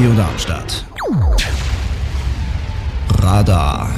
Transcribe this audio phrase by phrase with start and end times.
[0.00, 0.86] Radio Darmstadt.
[3.18, 3.90] Radar.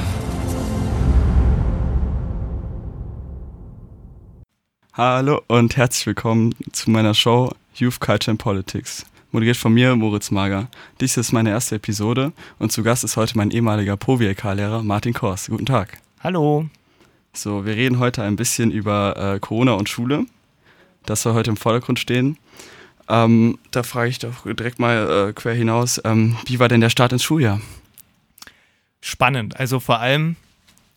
[4.95, 9.07] Hallo und herzlich willkommen zu meiner Show Youth Culture and Politics.
[9.31, 10.67] Moderiert von mir, Moritz Mager.
[11.01, 15.47] Dies ist meine erste Episode und zu Gast ist heute mein ehemaliger ProWLK-Lehrer Martin Kors.
[15.47, 15.99] Guten Tag.
[16.19, 16.69] Hallo.
[17.33, 20.27] So, wir reden heute ein bisschen über äh, Corona und Schule.
[21.07, 22.39] Das soll heute im Vordergrund stehen.
[23.09, 26.91] Ähm, da frage ich doch direkt mal äh, quer hinaus, ähm, wie war denn der
[26.91, 27.61] Start ins Schuljahr?
[29.01, 29.59] Spannend.
[29.59, 30.37] Also vor allem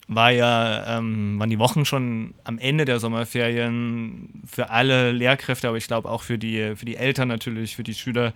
[0.07, 5.77] war ja, ähm, waren die Wochen schon am Ende der Sommerferien für alle Lehrkräfte, aber
[5.77, 8.33] ich glaube auch für die, für die Eltern natürlich, für die Schüler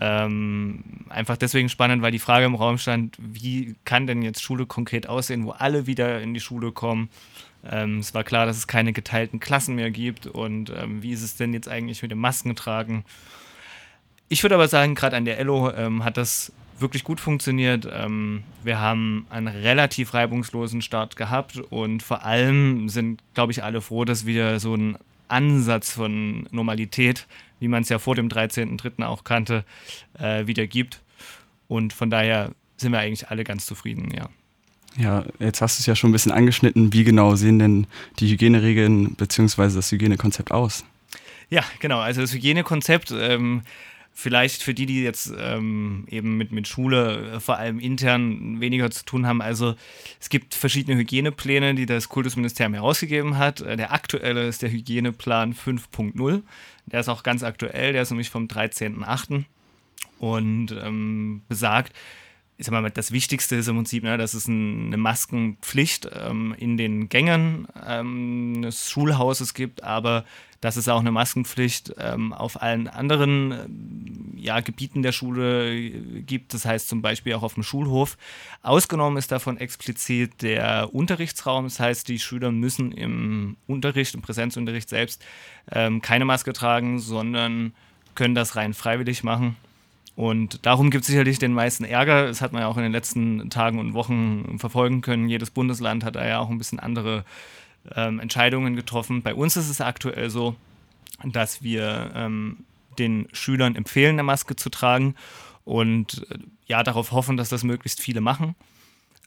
[0.00, 4.66] ähm, einfach deswegen spannend, weil die Frage im Raum stand, wie kann denn jetzt Schule
[4.66, 7.08] konkret aussehen, wo alle wieder in die Schule kommen.
[7.70, 11.22] Ähm, es war klar, dass es keine geteilten Klassen mehr gibt und ähm, wie ist
[11.22, 13.04] es denn jetzt eigentlich mit dem Maskentragen?
[14.28, 17.88] Ich würde aber sagen, gerade an der Ello ähm, hat das wirklich gut funktioniert.
[17.90, 23.80] Ähm, wir haben einen relativ reibungslosen Start gehabt und vor allem sind, glaube ich, alle
[23.80, 27.26] froh, dass wieder so ein Ansatz von Normalität,
[27.60, 29.04] wie man es ja vor dem 13.03.
[29.04, 29.64] auch kannte,
[30.18, 31.00] äh, wieder gibt.
[31.68, 34.28] Und von daher sind wir eigentlich alle ganz zufrieden, ja.
[34.96, 36.92] Ja, jetzt hast du es ja schon ein bisschen angeschnitten.
[36.92, 37.86] Wie genau sehen denn
[38.18, 39.74] die Hygieneregeln bzw.
[39.74, 40.84] das Hygienekonzept aus?
[41.48, 42.00] Ja, genau.
[42.00, 43.62] Also das Hygienekonzept ähm,
[44.14, 48.90] Vielleicht für die, die jetzt ähm, eben mit, mit Schule äh, vor allem intern weniger
[48.90, 49.40] zu tun haben.
[49.40, 49.74] Also
[50.20, 53.62] es gibt verschiedene Hygienepläne, die das Kultusministerium herausgegeben hat.
[53.62, 56.42] Äh, der aktuelle ist der Hygieneplan 5.0.
[56.86, 59.44] Der ist auch ganz aktuell, der ist nämlich vom 13.8.
[60.18, 61.94] und ähm, besagt,
[62.62, 66.54] ich sag mal, das Wichtigste ist im Prinzip, ne, dass es ein, eine Maskenpflicht ähm,
[66.56, 70.24] in den Gängen ähm, des Schulhauses gibt, aber
[70.60, 75.90] dass es auch eine Maskenpflicht ähm, auf allen anderen äh, ja, Gebieten der Schule
[76.24, 78.16] gibt, das heißt zum Beispiel auch auf dem Schulhof.
[78.62, 84.88] Ausgenommen ist davon explizit der Unterrichtsraum, das heißt, die Schüler müssen im Unterricht, im Präsenzunterricht
[84.88, 85.24] selbst
[85.72, 87.74] ähm, keine Maske tragen, sondern
[88.14, 89.56] können das rein freiwillig machen.
[90.14, 92.26] Und darum gibt es sicherlich den meisten Ärger.
[92.26, 95.28] Das hat man ja auch in den letzten Tagen und Wochen verfolgen können.
[95.28, 97.24] Jedes Bundesland hat da ja auch ein bisschen andere
[97.94, 99.22] ähm, Entscheidungen getroffen.
[99.22, 100.54] Bei uns ist es aktuell so,
[101.24, 102.58] dass wir ähm,
[102.98, 105.14] den Schülern empfehlen, eine Maske zu tragen
[105.64, 108.54] und äh, ja darauf hoffen, dass das möglichst viele machen.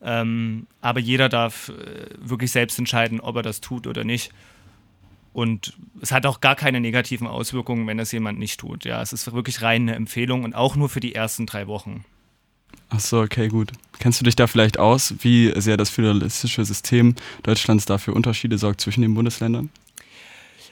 [0.02, 4.32] Ähm, aber jeder darf äh, wirklich selbst entscheiden, ob er das tut oder nicht.
[5.36, 8.86] Und es hat auch gar keine negativen Auswirkungen, wenn das jemand nicht tut.
[8.86, 12.06] Ja, es ist wirklich rein eine Empfehlung und auch nur für die ersten drei Wochen.
[12.88, 13.74] Ach so, okay, gut.
[14.00, 18.80] Kennst du dich da vielleicht aus, wie sehr das föderalistische System Deutschlands dafür Unterschiede sorgt
[18.80, 19.70] zwischen den Bundesländern?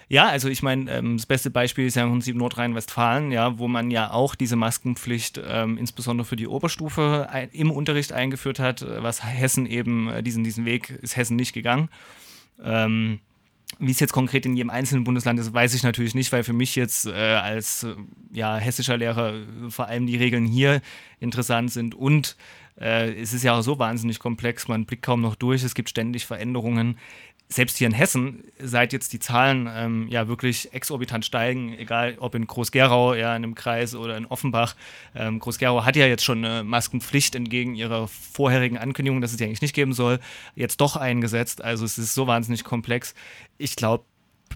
[0.08, 3.68] Ja, also ich meine, ähm, das beste Beispiel ist ja im Prinzip Nordrhein-Westfalen, ja, wo
[3.68, 8.86] man ja auch diese Maskenpflicht ähm, insbesondere für die Oberstufe ein, im Unterricht eingeführt hat,
[8.88, 11.90] was Hessen eben, äh, diesen, diesen Weg ist Hessen nicht gegangen.
[12.64, 13.20] Ähm,
[13.80, 16.54] wie es jetzt konkret in jedem einzelnen Bundesland ist, weiß ich natürlich nicht, weil für
[16.54, 17.96] mich jetzt äh, als äh,
[18.32, 19.34] ja, hessischer Lehrer
[19.70, 20.82] vor allem die Regeln hier
[21.20, 22.36] interessant sind und
[22.80, 25.90] äh, es ist ja auch so wahnsinnig komplex, man blickt kaum noch durch, es gibt
[25.90, 26.98] ständig Veränderungen
[27.50, 32.36] selbst hier in Hessen, seit jetzt die Zahlen ähm, ja wirklich exorbitant steigen, egal ob
[32.36, 34.76] in Groß-Gerau, ja, in einem Kreis oder in Offenbach.
[35.16, 39.44] Ähm, Groß-Gerau hat ja jetzt schon eine Maskenpflicht entgegen ihrer vorherigen Ankündigung, dass es die
[39.44, 40.20] eigentlich nicht geben soll,
[40.56, 41.64] jetzt doch eingesetzt.
[41.64, 43.14] Also es ist so wahnsinnig komplex.
[43.58, 44.06] Ich glaube,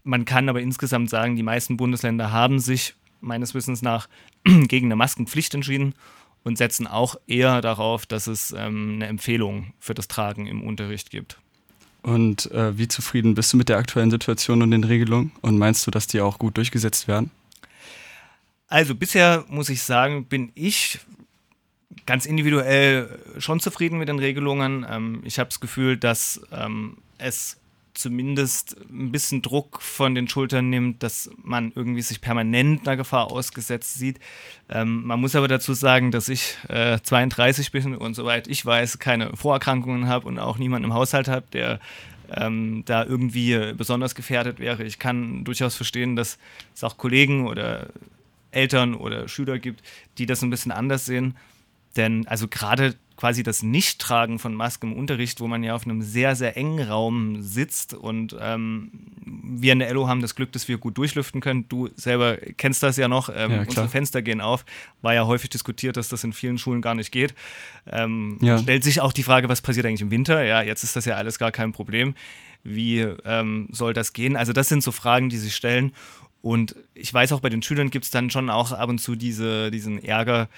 [0.04, 4.08] man kann aber insgesamt sagen, die meisten Bundesländer haben sich meines Wissens nach
[4.44, 5.94] gegen eine Maskenpflicht entschieden
[6.44, 11.10] und setzen auch eher darauf, dass es ähm, eine Empfehlung für das Tragen im Unterricht
[11.10, 11.40] gibt.
[12.08, 15.34] Und äh, wie zufrieden bist du mit der aktuellen Situation und den Regelungen?
[15.42, 17.32] Und meinst du, dass die auch gut durchgesetzt werden?
[18.70, 21.00] Also bisher muss ich sagen, bin ich
[22.06, 24.86] ganz individuell schon zufrieden mit den Regelungen.
[24.90, 27.58] Ähm, ich habe das Gefühl, dass ähm, es
[27.98, 33.32] zumindest ein bisschen Druck von den Schultern nimmt, dass man irgendwie sich permanent einer Gefahr
[33.32, 34.20] ausgesetzt sieht.
[34.70, 39.00] Ähm, man muss aber dazu sagen, dass ich äh, 32 bin und soweit ich weiß,
[39.00, 41.80] keine Vorerkrankungen habe und auch niemanden im Haushalt habe, der
[42.32, 44.84] ähm, da irgendwie besonders gefährdet wäre.
[44.84, 46.38] Ich kann durchaus verstehen, dass
[46.76, 47.88] es auch Kollegen oder
[48.52, 49.82] Eltern oder Schüler gibt,
[50.18, 51.36] die das ein bisschen anders sehen.
[51.98, 56.04] Denn also gerade quasi das Nichttragen von Masken im Unterricht, wo man ja auf einem
[56.04, 58.92] sehr, sehr engen Raum sitzt und ähm,
[59.26, 61.68] wir in der LO haben das Glück, dass wir gut durchlüften können.
[61.68, 63.30] Du selber kennst das ja noch.
[63.34, 64.66] Ähm, ja, unsere Fenster gehen auf.
[65.02, 67.34] War ja häufig diskutiert, dass das in vielen Schulen gar nicht geht.
[67.88, 68.60] Ähm, ja.
[68.60, 70.44] Stellt sich auch die Frage, was passiert eigentlich im Winter?
[70.44, 72.14] Ja, jetzt ist das ja alles gar kein Problem.
[72.64, 74.36] Wie ähm, soll das gehen?
[74.36, 75.92] Also das sind so Fragen, die sich stellen.
[76.42, 79.16] Und ich weiß auch, bei den Schülern gibt es dann schon auch ab und zu
[79.16, 80.50] diese, diesen Ärger,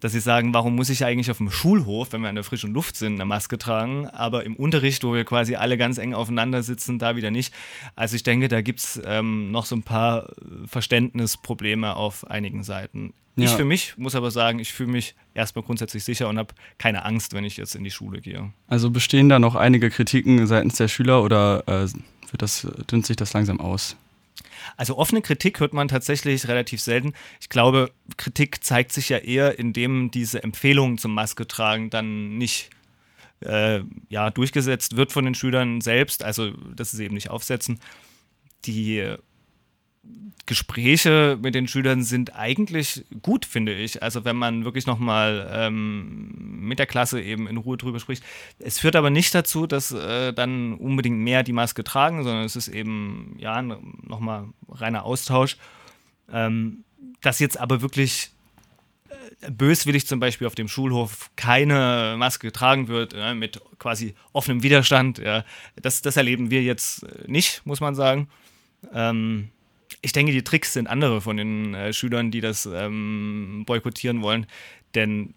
[0.00, 2.72] dass sie sagen, warum muss ich eigentlich auf dem Schulhof, wenn wir in der frischen
[2.72, 6.62] Luft sind, eine Maske tragen, aber im Unterricht, wo wir quasi alle ganz eng aufeinander
[6.62, 7.52] sitzen, da wieder nicht.
[7.96, 10.30] Also ich denke, da gibt es ähm, noch so ein paar
[10.66, 13.12] Verständnisprobleme auf einigen Seiten.
[13.36, 13.44] Ja.
[13.44, 17.04] Ich für mich muss aber sagen, ich fühle mich erstmal grundsätzlich sicher und habe keine
[17.04, 18.52] Angst, wenn ich jetzt in die Schule gehe.
[18.66, 21.86] Also bestehen da noch einige Kritiken seitens der Schüler oder äh,
[22.30, 23.96] wird das, dünnt sich das langsam aus?
[24.76, 27.12] Also offene Kritik hört man tatsächlich relativ selten.
[27.40, 32.70] Ich glaube, Kritik zeigt sich ja eher, indem diese Empfehlung zum Maske tragen dann nicht
[33.40, 37.80] äh, ja, durchgesetzt wird von den Schülern selbst, also dass sie eben nicht aufsetzen.
[38.64, 39.16] Die
[40.48, 44.02] Gespräche mit den Schülern sind eigentlich gut, finde ich.
[44.02, 48.24] Also wenn man wirklich nochmal ähm, mit der Klasse eben in Ruhe drüber spricht.
[48.58, 52.56] Es führt aber nicht dazu, dass äh, dann unbedingt mehr die Maske tragen, sondern es
[52.56, 55.58] ist eben ja nochmal reiner Austausch.
[56.32, 56.84] Ähm,
[57.20, 58.30] dass jetzt aber wirklich
[59.10, 64.62] äh, böswillig zum Beispiel auf dem Schulhof keine Maske getragen wird, ja, mit quasi offenem
[64.62, 65.44] Widerstand, ja,
[65.76, 68.28] das, das erleben wir jetzt äh, nicht, muss man sagen.
[68.94, 69.50] Ähm,
[70.02, 74.46] ich denke, die Tricks sind andere von den äh, Schülern, die das ähm, boykottieren wollen.
[74.94, 75.34] Denn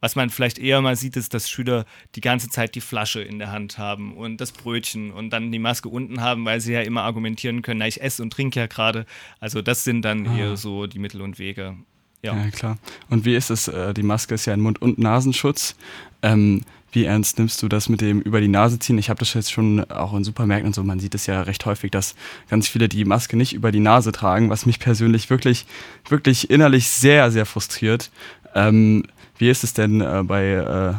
[0.00, 3.38] was man vielleicht eher mal sieht, ist, dass Schüler die ganze Zeit die Flasche in
[3.38, 6.80] der Hand haben und das Brötchen und dann die Maske unten haben, weil sie ja
[6.80, 9.04] immer argumentieren können, na, ich esse und trinke ja gerade.
[9.40, 10.38] Also das sind dann ah.
[10.38, 11.76] eher so die Mittel und Wege.
[12.22, 12.36] Ja.
[12.36, 12.78] ja, klar.
[13.08, 13.68] Und wie ist es?
[13.68, 15.76] Äh, die Maske ist ja ein Mund- und Nasenschutz.
[16.22, 16.62] Ähm,
[16.92, 18.98] wie ernst nimmst du das mit dem über die Nase ziehen?
[18.98, 21.64] Ich habe das jetzt schon auch in Supermärkten und so, man sieht es ja recht
[21.66, 22.14] häufig, dass
[22.48, 25.66] ganz viele die Maske nicht über die Nase tragen, was mich persönlich wirklich,
[26.08, 28.10] wirklich innerlich sehr, sehr frustriert.
[28.54, 29.04] Ähm,
[29.38, 30.44] wie ist es denn äh, bei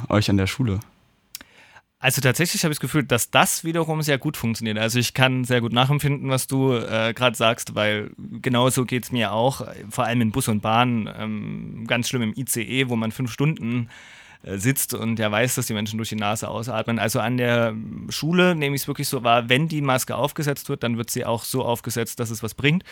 [0.10, 0.80] äh, euch an der Schule?
[2.02, 4.80] Also tatsächlich habe ich das Gefühl, dass das wiederum sehr gut funktioniert.
[4.80, 8.10] Also ich kann sehr gut nachempfinden, was du äh, gerade sagst, weil
[8.42, 12.34] genauso geht es mir auch, vor allem in Bus und Bahn, ähm, ganz schlimm im
[12.36, 13.88] ICE, wo man fünf Stunden
[14.44, 17.00] sitzt und der weiß, dass die Menschen durch die Nase ausatmen.
[17.00, 17.76] Also an der
[18.10, 21.26] Schule nehme ich es wirklich so wahr, wenn die Maske aufgesetzt wird, dann wird sie
[21.26, 22.84] auch so aufgesetzt, dass es was bringt.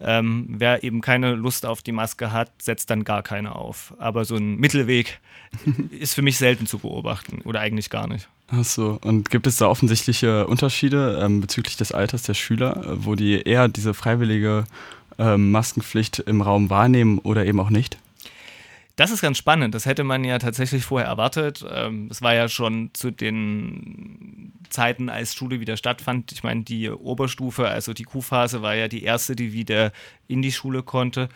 [0.00, 3.94] Ähm, wer eben keine Lust auf die Maske hat, setzt dann gar keine auf.
[3.98, 5.20] Aber so ein Mittelweg
[5.90, 8.28] ist für mich selten zu beobachten oder eigentlich gar nicht.
[8.48, 13.04] Ach so, und gibt es da offensichtliche Unterschiede ähm, bezüglich des Alters der Schüler, äh,
[13.04, 14.64] wo die eher diese freiwillige
[15.18, 17.98] ähm, Maskenpflicht im Raum wahrnehmen oder eben auch nicht?
[18.96, 19.74] Das ist ganz spannend.
[19.74, 21.64] Das hätte man ja tatsächlich vorher erwartet.
[21.70, 26.32] Ähm, es war ja schon zu den Zeiten, als Schule wieder stattfand.
[26.32, 29.92] Ich meine, die Oberstufe, also die Q-Phase, war ja die erste, die wieder
[30.28, 31.28] in die Schule konnte.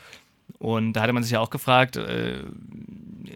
[0.58, 2.42] Und da hatte man sich ja auch gefragt, äh,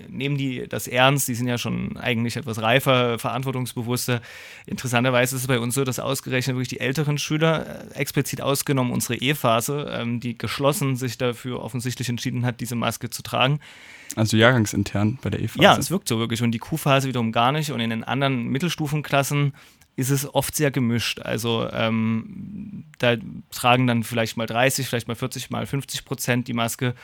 [0.09, 1.29] nehmen die das ernst?
[1.29, 4.21] Die sind ja schon eigentlich etwas reifer, verantwortungsbewusster.
[4.67, 8.93] Interessanterweise ist es bei uns so, dass ausgerechnet wirklich die älteren Schüler, äh, explizit ausgenommen
[8.93, 13.61] unsere E-Phase, ähm, die geschlossen sich dafür offensichtlich entschieden hat, diese Maske zu tragen.
[14.17, 15.63] Also jahrgangsintern bei der E-Phase?
[15.63, 16.43] Ja, es wirkt so wirklich.
[16.43, 17.71] Und die Q-Phase wiederum gar nicht.
[17.71, 19.53] Und in den anderen Mittelstufenklassen
[19.97, 21.21] ist es oft sehr gemischt.
[21.21, 23.17] Also ähm, da
[23.51, 26.95] tragen dann vielleicht mal 30, vielleicht mal 40, mal 50 Prozent die Maske.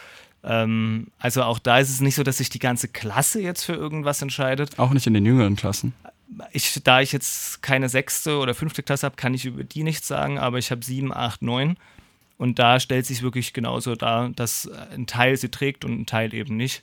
[0.42, 3.74] Ähm, also auch da ist es nicht so, dass sich die ganze Klasse jetzt für
[3.74, 4.78] irgendwas entscheidet.
[4.78, 5.94] Auch nicht in den jüngeren Klassen.
[6.52, 10.06] Ich, da ich jetzt keine sechste oder fünfte Klasse habe, kann ich über die nichts
[10.06, 11.76] sagen, aber ich habe sieben, acht, neun.
[12.38, 16.32] Und da stellt sich wirklich genauso dar, dass ein Teil sie trägt und ein Teil
[16.32, 16.82] eben nicht.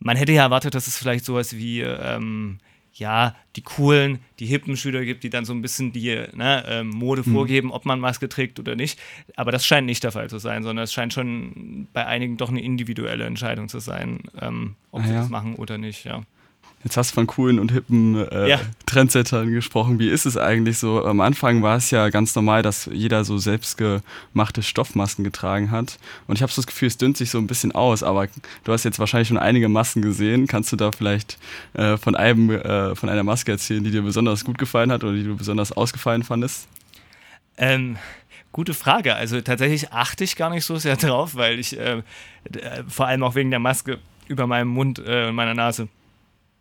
[0.00, 2.58] Man hätte ja erwartet, dass es vielleicht sowas wie ähm,
[2.94, 6.90] ja, die coolen, die hippen Schüler gibt, die dann so ein bisschen die ne, ähm,
[6.90, 7.32] Mode mhm.
[7.32, 8.98] vorgeben, ob man Maske trägt oder nicht.
[9.36, 12.50] Aber das scheint nicht der Fall zu sein, sondern es scheint schon bei einigen doch
[12.50, 15.20] eine individuelle Entscheidung zu sein, ähm, ob ah, sie ja.
[15.20, 16.22] das machen oder nicht, ja.
[16.84, 18.60] Jetzt hast du von coolen und hippen äh, ja.
[18.84, 19.98] Trendsettern gesprochen.
[19.98, 21.02] Wie ist es eigentlich so?
[21.02, 25.98] Am Anfang war es ja ganz normal, dass jeder so selbstgemachte Stoffmasken getragen hat.
[26.26, 28.02] Und ich habe so das Gefühl, es dünnt sich so ein bisschen aus.
[28.02, 28.28] Aber
[28.64, 30.46] du hast jetzt wahrscheinlich schon einige Masken gesehen.
[30.46, 31.38] Kannst du da vielleicht
[31.72, 35.14] äh, von, einem, äh, von einer Maske erzählen, die dir besonders gut gefallen hat oder
[35.14, 36.68] die du besonders ausgefallen fandest?
[37.56, 37.96] Ähm,
[38.52, 39.16] gute Frage.
[39.16, 42.02] Also tatsächlich achte ich gar nicht so sehr drauf, weil ich äh,
[42.88, 45.88] vor allem auch wegen der Maske über meinem Mund äh, und meiner Nase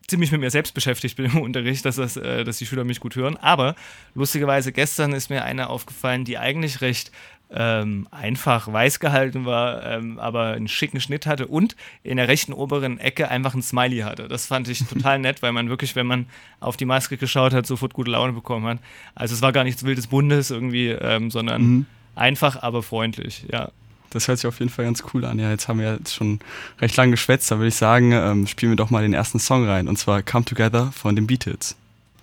[0.07, 2.99] ziemlich mit mir selbst beschäftigt bin im Unterricht, dass, das, äh, dass die Schüler mich
[2.99, 3.37] gut hören.
[3.37, 3.75] Aber
[4.15, 7.11] lustigerweise gestern ist mir eine aufgefallen, die eigentlich recht
[7.55, 12.51] ähm, einfach weiß gehalten war, ähm, aber einen schicken Schnitt hatte und in der rechten
[12.51, 14.27] oberen Ecke einfach ein Smiley hatte.
[14.27, 16.25] Das fand ich total nett, weil man wirklich, wenn man
[16.59, 18.79] auf die Maske geschaut hat, sofort gute Laune bekommen hat.
[19.13, 21.85] Also es war gar nichts wildes Bundes irgendwie, ähm, sondern mhm.
[22.15, 23.71] einfach, aber freundlich, ja.
[24.13, 25.39] Das hört sich auf jeden Fall ganz cool an.
[25.39, 26.39] Ja, jetzt haben wir jetzt schon
[26.79, 27.49] recht lange geschwätzt.
[27.49, 29.87] Da würde ich sagen, ähm, spielen wir doch mal den ersten Song rein.
[29.87, 31.75] Und zwar Come Together von den Beatles.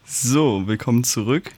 [0.04, 1.52] So, willkommen zurück.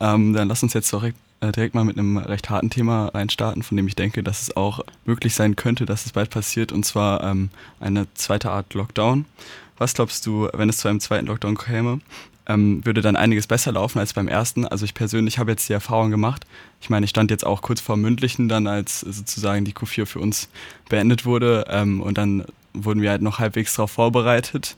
[0.00, 3.62] Ähm, dann lass uns jetzt direkt, äh, direkt mal mit einem recht harten Thema reinstarten,
[3.62, 6.84] von dem ich denke, dass es auch möglich sein könnte, dass es bald passiert, und
[6.84, 7.50] zwar ähm,
[7.80, 9.24] eine zweite Art Lockdown.
[9.78, 12.00] Was glaubst du, wenn es zu einem zweiten Lockdown käme?
[12.46, 14.66] Ähm, würde dann einiges besser laufen als beim ersten.
[14.66, 16.44] Also ich persönlich habe jetzt die Erfahrung gemacht.
[16.80, 20.20] Ich meine, ich stand jetzt auch kurz vor mündlichen, dann als sozusagen die Q4 für
[20.20, 20.48] uns
[20.88, 24.76] beendet wurde ähm, und dann wurden wir halt noch halbwegs darauf vorbereitet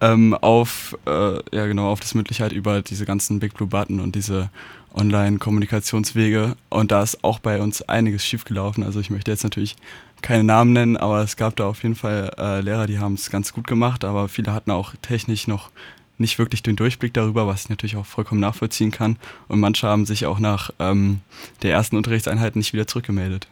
[0.00, 4.00] ähm, auf äh, ja genau auf das mündliche halt über diese ganzen Big Blue Button
[4.00, 4.50] und diese
[4.94, 8.82] Online-Kommunikationswege und da ist auch bei uns einiges schiefgelaufen.
[8.82, 9.76] Also ich möchte jetzt natürlich
[10.22, 13.30] keine Namen nennen, aber es gab da auf jeden Fall äh, Lehrer, die haben es
[13.30, 15.70] ganz gut gemacht, aber viele hatten auch technisch noch
[16.18, 19.18] nicht wirklich den Durchblick darüber, was ich natürlich auch vollkommen nachvollziehen kann.
[19.48, 21.20] Und manche haben sich auch nach ähm,
[21.62, 23.48] der ersten Unterrichtseinheit nicht wieder zurückgemeldet.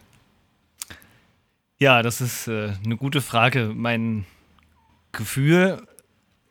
[1.77, 3.71] Ja, das ist äh, eine gute Frage.
[3.75, 4.25] Mein
[5.11, 5.81] Gefühl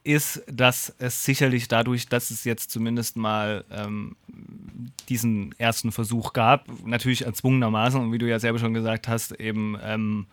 [0.04, 4.16] ist, dass es sicherlich dadurch, dass es jetzt zumindest mal ähm,
[5.08, 9.78] diesen ersten Versuch gab, natürlich erzwungenermaßen und wie du ja selber schon gesagt hast, eben
[9.82, 10.26] ähm,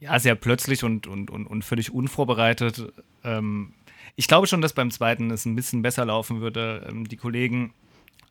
[0.00, 2.90] ja sehr plötzlich und, und, und, und völlig unvorbereitet
[3.22, 3.74] ähm,
[4.16, 6.86] ich glaube schon, dass beim zweiten es ein bisschen besser laufen würde.
[6.88, 7.72] Ähm, die Kollegen,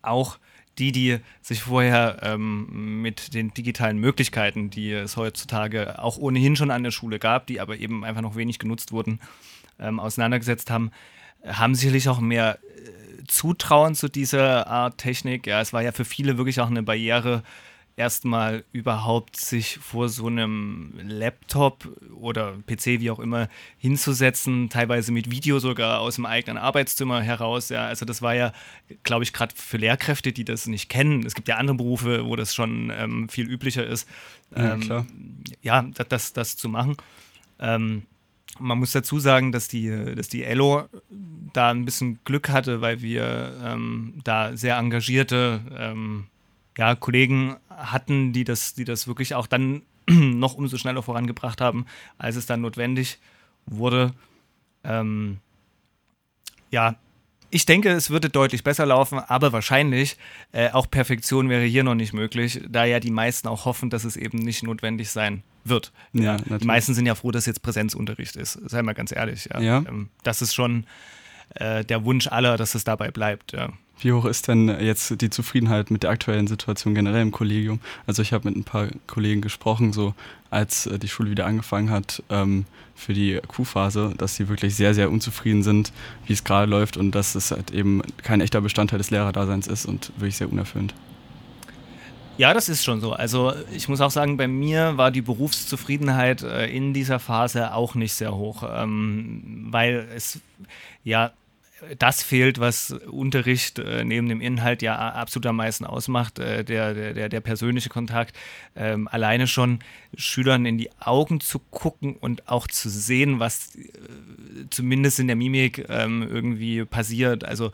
[0.02, 0.38] auch
[0.78, 6.72] die, die sich vorher ähm, mit den digitalen Möglichkeiten, die es heutzutage auch ohnehin schon
[6.72, 9.20] an der Schule gab, die aber eben einfach noch wenig genutzt wurden,
[9.80, 10.92] ähm, auseinandergesetzt haben,
[11.46, 15.46] haben sicherlich auch mehr äh, Zutrauen zu dieser Art Technik.
[15.46, 17.44] Ja, es war ja für viele wirklich auch eine Barriere,
[17.96, 25.30] erstmal überhaupt sich vor so einem Laptop oder PC, wie auch immer, hinzusetzen, teilweise mit
[25.30, 27.70] Video sogar aus dem eigenen Arbeitszimmer heraus.
[27.70, 28.54] Ja, also das war ja,
[29.04, 31.26] glaube ich, gerade für Lehrkräfte, die das nicht kennen.
[31.26, 34.08] Es gibt ja andere Berufe, wo das schon ähm, viel üblicher ist,
[34.56, 35.06] ähm, ja,
[35.62, 36.98] ja, das, das zu machen.
[37.60, 38.04] Ähm,
[38.60, 40.88] man muss dazu sagen, dass die, dass die Ello
[41.54, 46.28] da ein bisschen Glück hatte, weil wir ähm, da sehr engagierte ähm,
[46.82, 51.86] ja, Kollegen hatten, die das, die das wirklich auch dann noch umso schneller vorangebracht haben,
[52.18, 53.20] als es dann notwendig
[53.68, 54.16] wurde.
[54.84, 55.38] Ähm,
[56.72, 56.96] ja,
[57.52, 60.18] ich denke, es würde deutlich besser laufen, aber wahrscheinlich
[60.54, 64.04] äh, auch Perfektion wäre hier noch nicht möglich, da ja die meisten auch hoffen, dass
[64.04, 65.92] es eben nicht notwendig sein wird.
[66.14, 69.48] Ja, ja die meisten sind ja froh, dass jetzt Präsenzunterricht ist, sei mal ganz ehrlich.
[69.54, 69.60] Ja.
[69.60, 69.78] ja.
[69.88, 70.88] Ähm, das ist schon
[71.54, 73.52] äh, der Wunsch aller, dass es dabei bleibt.
[73.52, 73.70] Ja.
[74.00, 77.80] Wie hoch ist denn jetzt die Zufriedenheit mit der aktuellen Situation generell im Kollegium?
[78.08, 80.16] Also ich habe mit ein paar Kollegen gesprochen, so
[80.50, 84.94] als äh, die Schule wieder angefangen hat ähm, für die Q-Phase, dass sie wirklich sehr,
[84.94, 85.94] sehr unzufrieden sind,
[86.26, 89.86] wie es gerade läuft und dass es halt eben kein echter Bestandteil des Lehrerdaseins ist
[89.86, 90.94] und wirklich sehr unerfüllend.
[92.38, 93.14] Ja, das ist schon so.
[93.14, 97.94] Also ich muss auch sagen, bei mir war die Berufszufriedenheit äh, in dieser Phase auch
[97.94, 100.40] nicht sehr hoch, ähm, weil es
[101.04, 101.32] ja
[101.98, 106.94] das fehlt, was Unterricht äh, neben dem Inhalt ja absolut am meisten ausmacht, äh, der,
[107.14, 108.38] der, der persönliche Kontakt.
[108.76, 109.80] Ähm, alleine schon
[110.16, 113.90] Schülern in die Augen zu gucken und auch zu sehen, was äh,
[114.70, 117.44] zumindest in der Mimik ähm, irgendwie passiert.
[117.44, 117.72] Also,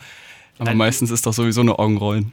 [0.60, 2.32] aber meistens ist doch sowieso nur Augenrollen.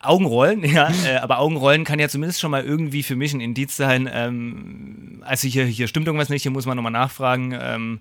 [0.00, 3.76] Augenrollen, ja, äh, aber Augenrollen kann ja zumindest schon mal irgendwie für mich ein Indiz
[3.76, 4.08] sein.
[4.12, 7.56] Ähm, also hier, hier stimmt irgendwas nicht, hier muss man nochmal nachfragen.
[7.60, 8.00] Ähm,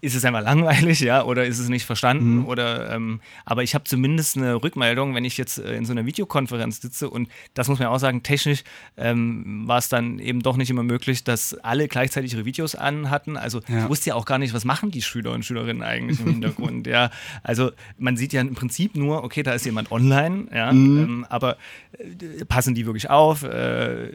[0.00, 2.36] ist es einfach langweilig, ja, oder ist es nicht verstanden?
[2.36, 2.46] Mhm.
[2.46, 6.06] Oder ähm, aber ich habe zumindest eine Rückmeldung, wenn ich jetzt äh, in so einer
[6.06, 8.64] Videokonferenz sitze und das muss man auch sagen, technisch
[8.96, 13.10] ähm, war es dann eben doch nicht immer möglich, dass alle gleichzeitig ihre Videos an
[13.10, 13.36] hatten.
[13.36, 13.84] Also ja.
[13.84, 16.86] ich wusste ja auch gar nicht, was machen die Schüler und Schülerinnen eigentlich im Hintergrund.
[16.86, 17.10] ja,
[17.42, 20.98] also man sieht ja im Prinzip nur, okay, da ist jemand online, ja, mhm.
[20.98, 21.56] ähm, aber
[21.98, 23.42] äh, passen die wirklich auf?
[23.42, 24.10] Äh,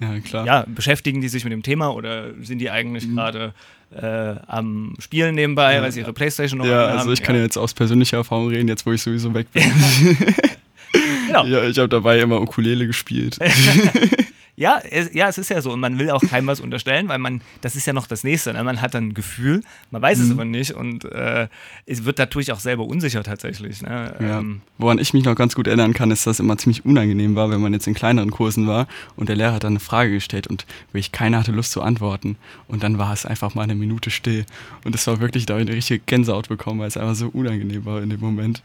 [0.00, 0.46] ja, klar.
[0.46, 3.16] Ja, beschäftigen die sich mit dem Thema oder sind die eigentlich mhm.
[3.16, 3.54] gerade
[3.94, 5.82] äh, am Spielen nebenbei, ja.
[5.82, 6.98] weil sie ihre Playstation noch ja, haben?
[6.98, 7.42] Also ich kann ja.
[7.42, 9.62] jetzt aus persönlicher Erfahrung reden, jetzt wo ich sowieso weg bin.
[11.26, 11.44] genau.
[11.46, 13.38] Ja, ich habe dabei immer Ukulele gespielt.
[14.60, 15.72] Ja, es, ja, es ist ja so.
[15.72, 18.52] Und man will auch keinem was unterstellen, weil man, das ist ja noch das Nächste.
[18.52, 18.62] Ne?
[18.62, 20.24] Man hat dann ein Gefühl, man weiß mhm.
[20.24, 21.48] es aber nicht und äh,
[21.86, 23.80] es wird dadurch auch selber unsicher tatsächlich.
[23.80, 24.14] Ne?
[24.20, 24.38] Ja.
[24.40, 27.36] Ähm, Woran ich mich noch ganz gut erinnern kann, ist, dass es immer ziemlich unangenehm
[27.36, 28.86] war, wenn man jetzt in kleineren Kursen war
[29.16, 32.36] und der Lehrer hat dann eine Frage gestellt und wirklich keiner hatte Lust zu antworten.
[32.68, 34.44] Und dann war es einfach mal eine Minute still.
[34.84, 37.28] Und es war wirklich, da habe ich eine richtige Gänsehaut bekommen, weil es einfach so
[37.28, 38.62] unangenehm war in dem Moment.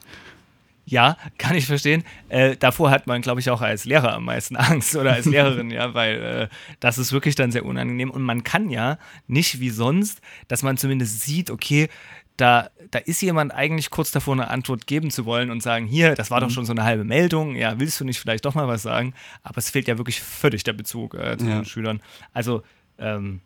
[0.86, 2.04] Ja, kann ich verstehen.
[2.30, 5.72] Äh, davor hat man, glaube ich, auch als Lehrer am meisten Angst oder als Lehrerin,
[5.72, 6.48] ja, weil äh,
[6.80, 8.12] das ist wirklich dann sehr unangenehm.
[8.12, 11.90] Und man kann ja nicht wie sonst, dass man zumindest sieht, okay,
[12.38, 16.16] da, da ist jemand eigentlich kurz davor, eine Antwort geben zu wollen und sagen, hier,
[16.16, 16.54] das war doch mhm.
[16.54, 19.14] schon so eine halbe Meldung, ja, willst du nicht vielleicht doch mal was sagen?
[19.44, 21.56] Aber es fehlt ja wirklich völlig der Bezug äh, zu ja.
[21.56, 22.02] den Schülern.
[22.34, 22.62] Also,
[22.98, 23.42] ähm,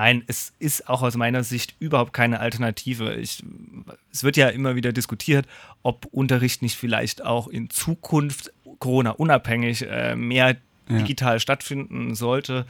[0.00, 3.16] Nein, es ist auch aus meiner Sicht überhaupt keine Alternative.
[3.16, 3.44] Ich,
[4.10, 5.44] es wird ja immer wieder diskutiert,
[5.82, 10.56] ob Unterricht nicht vielleicht auch in Zukunft Corona-unabhängig äh, mehr
[10.88, 10.96] ja.
[10.96, 12.64] digital stattfinden sollte.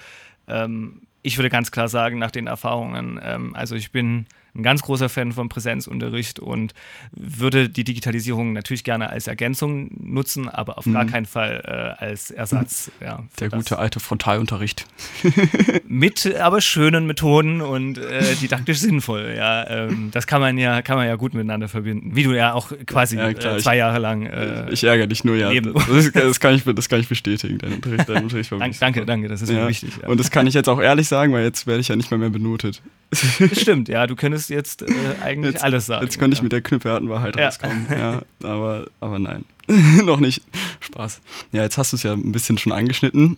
[0.48, 4.82] Ähm, ich würde ganz klar sagen, nach den Erfahrungen, ähm, also ich bin ein ganz
[4.82, 6.74] großer Fan von Präsenzunterricht und
[7.12, 10.92] würde die Digitalisierung natürlich gerne als Ergänzung nutzen, aber auf mhm.
[10.94, 12.90] gar keinen Fall äh, als Ersatz.
[13.00, 13.58] Ja, Der das.
[13.58, 14.86] gute alte Frontalunterricht.
[15.86, 19.34] Mit aber schönen Methoden und äh, didaktisch sinnvoll.
[19.36, 22.14] Ja, ähm, das kann man ja, kann man ja gut miteinander verbinden.
[22.14, 24.26] Wie du ja auch quasi ja, klar, äh, zwei Jahre lang.
[24.26, 25.50] Äh, ich ärgere dich nur, ja.
[25.60, 27.58] Das, das, kann ich, das kann ich bestätigen.
[27.58, 29.62] Dein Unterricht, dein Unterricht danke, danke, danke, das ist ja.
[29.62, 29.92] mir wichtig.
[30.02, 30.08] Ja.
[30.08, 32.18] Und das kann ich jetzt auch ehrlich sagen, weil jetzt werde ich ja nicht mehr,
[32.18, 32.82] mehr benotet.
[33.12, 34.86] Stimmt, ja, du könntest jetzt äh,
[35.22, 36.04] eigentlich jetzt, alles sagen.
[36.04, 37.46] Jetzt könnte ich mit der knüppelharten Wahrheit ja.
[37.46, 37.86] rauskommen.
[37.90, 39.44] Ja, aber, aber nein,
[40.04, 40.42] noch nicht.
[40.80, 41.20] Spaß.
[41.52, 43.36] Ja, jetzt hast du es ja ein bisschen schon angeschnitten.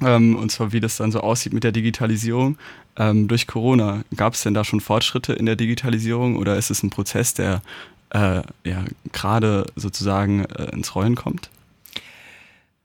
[0.00, 2.56] Ähm, und zwar, wie das dann so aussieht mit der Digitalisierung.
[2.96, 6.82] Ähm, durch Corona, gab es denn da schon Fortschritte in der Digitalisierung oder ist es
[6.82, 7.62] ein Prozess, der
[8.10, 11.50] äh, ja, gerade sozusagen äh, ins Rollen kommt?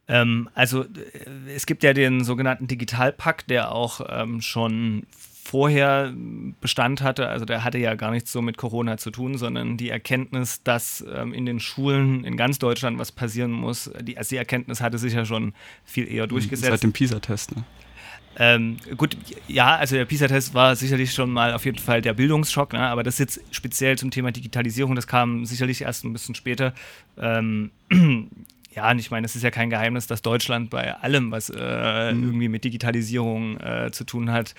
[0.06, 5.04] Ähm, also äh, es gibt ja den sogenannten Digitalpakt, der auch ähm, schon
[5.44, 6.12] vorher
[6.60, 7.28] Bestand hatte.
[7.28, 11.04] Also der hatte ja gar nichts so mit Corona zu tun, sondern die Erkenntnis, dass
[11.14, 14.96] ähm, in den Schulen in ganz Deutschland was passieren muss, die, also die Erkenntnis hatte
[14.96, 15.52] sich ja schon
[15.84, 16.70] viel eher durchgesetzt.
[16.70, 17.64] Seit dem PISA-Test, ne?
[18.36, 22.72] Ähm, gut, ja, also der PISA-Test war sicherlich schon mal auf jeden Fall der Bildungsschock,
[22.72, 22.80] ne?
[22.80, 26.74] aber das jetzt speziell zum Thema Digitalisierung, das kam sicherlich erst ein bisschen später.
[27.16, 27.70] Ähm,
[28.74, 32.12] ja, und ich meine, es ist ja kein Geheimnis, dass Deutschland bei allem, was äh,
[32.12, 32.24] mhm.
[32.24, 34.56] irgendwie mit Digitalisierung äh, zu tun hat,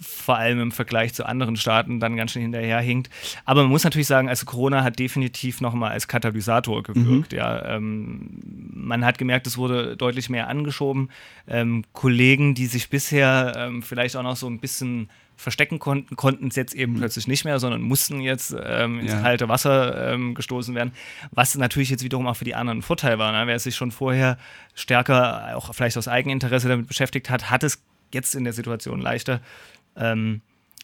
[0.00, 3.10] vor allem im Vergleich zu anderen Staaten dann ganz schön hinterherhinkt.
[3.44, 7.32] Aber man muss natürlich sagen, also Corona hat definitiv nochmal als Katalysator gewirkt.
[7.32, 7.38] Mhm.
[7.38, 8.40] Ja, ähm,
[8.72, 11.10] man hat gemerkt, es wurde deutlich mehr angeschoben.
[11.48, 15.08] Ähm, Kollegen, die sich bisher ähm, vielleicht auch noch so ein bisschen
[15.40, 16.98] verstecken konnten, konnten es jetzt eben mhm.
[16.98, 19.20] plötzlich nicht mehr, sondern mussten jetzt ähm, ins ja.
[19.20, 20.92] kalte Wasser ähm, gestoßen werden.
[21.30, 23.32] Was natürlich jetzt wiederum auch für die anderen ein Vorteil war.
[23.32, 23.46] Ne?
[23.46, 24.36] Wer sich schon vorher
[24.74, 27.82] stärker, auch vielleicht aus Eigeninteresse damit beschäftigt hat, hat es
[28.12, 29.40] jetzt in der Situation leichter.
[29.96, 30.40] Ähm,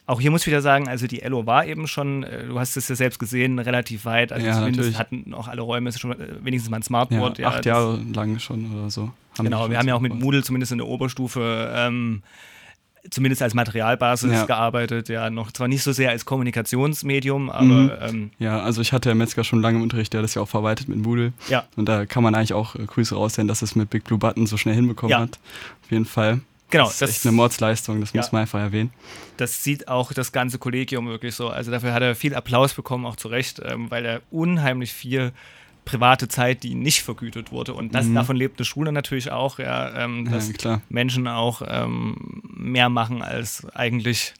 [0.06, 2.76] auch hier muss ich wieder sagen, also die Elo war eben schon, äh, du hast
[2.76, 4.32] es ja selbst gesehen, relativ weit.
[4.32, 4.98] Also ja, zumindest natürlich.
[4.98, 7.38] hatten auch alle Räume schon äh, wenigstens mal ein Smartboard.
[7.38, 9.10] Ja, acht ja, Jahre lang schon oder so.
[9.36, 12.22] genau, wir haben ja auch mit Moodle zumindest in der Oberstufe ähm,
[13.10, 14.44] zumindest als Materialbasis ja.
[14.44, 17.64] gearbeitet, ja, noch zwar nicht so sehr als Kommunikationsmedium, aber.
[17.64, 17.90] Mhm.
[18.00, 20.48] Ähm, ja, also ich hatte ja Metzger schon lange im Unterricht, der das ja auch
[20.48, 21.32] verwaltet mit Moodle.
[21.48, 21.64] Ja.
[21.76, 24.46] Und da kann man eigentlich auch äh, Grüße raussehen, dass es mit Big Blue Button
[24.46, 25.20] so schnell hinbekommen ja.
[25.20, 25.38] hat.
[25.84, 26.40] Auf jeden Fall.
[26.70, 28.20] Genau, das ist das, echt eine Mordsleistung, das ja.
[28.20, 28.90] muss man einfach erwähnen.
[29.36, 31.48] Das sieht auch das ganze Kollegium wirklich so.
[31.48, 35.32] Also dafür hat er viel Applaus bekommen, auch zu Recht, ähm, weil er unheimlich viel
[35.84, 37.72] private Zeit, die nicht vergütet wurde.
[37.72, 38.16] Und das, mhm.
[38.16, 43.22] davon lebt eine Schule natürlich auch, ja, ähm, dass ja, Menschen auch ähm, mehr machen,
[43.22, 44.34] als eigentlich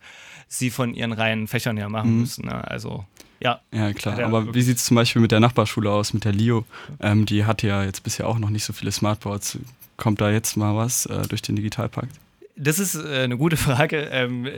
[0.49, 2.21] sie von ihren reinen Fächern her machen mhm.
[2.21, 2.47] müssen.
[2.47, 2.69] Ne?
[2.69, 3.05] Also
[3.41, 3.61] ja.
[3.73, 4.19] Ja, klar.
[4.21, 6.65] Aber wie sieht es zum Beispiel mit der Nachbarschule aus, mit der Lio?
[7.01, 9.59] Ähm, die hat ja jetzt bisher auch noch nicht so viele Smartboards.
[9.97, 12.13] Kommt da jetzt mal was äh, durch den Digitalpakt?
[12.57, 14.09] Das ist äh, eine gute Frage.
[14.11, 14.49] Ähm,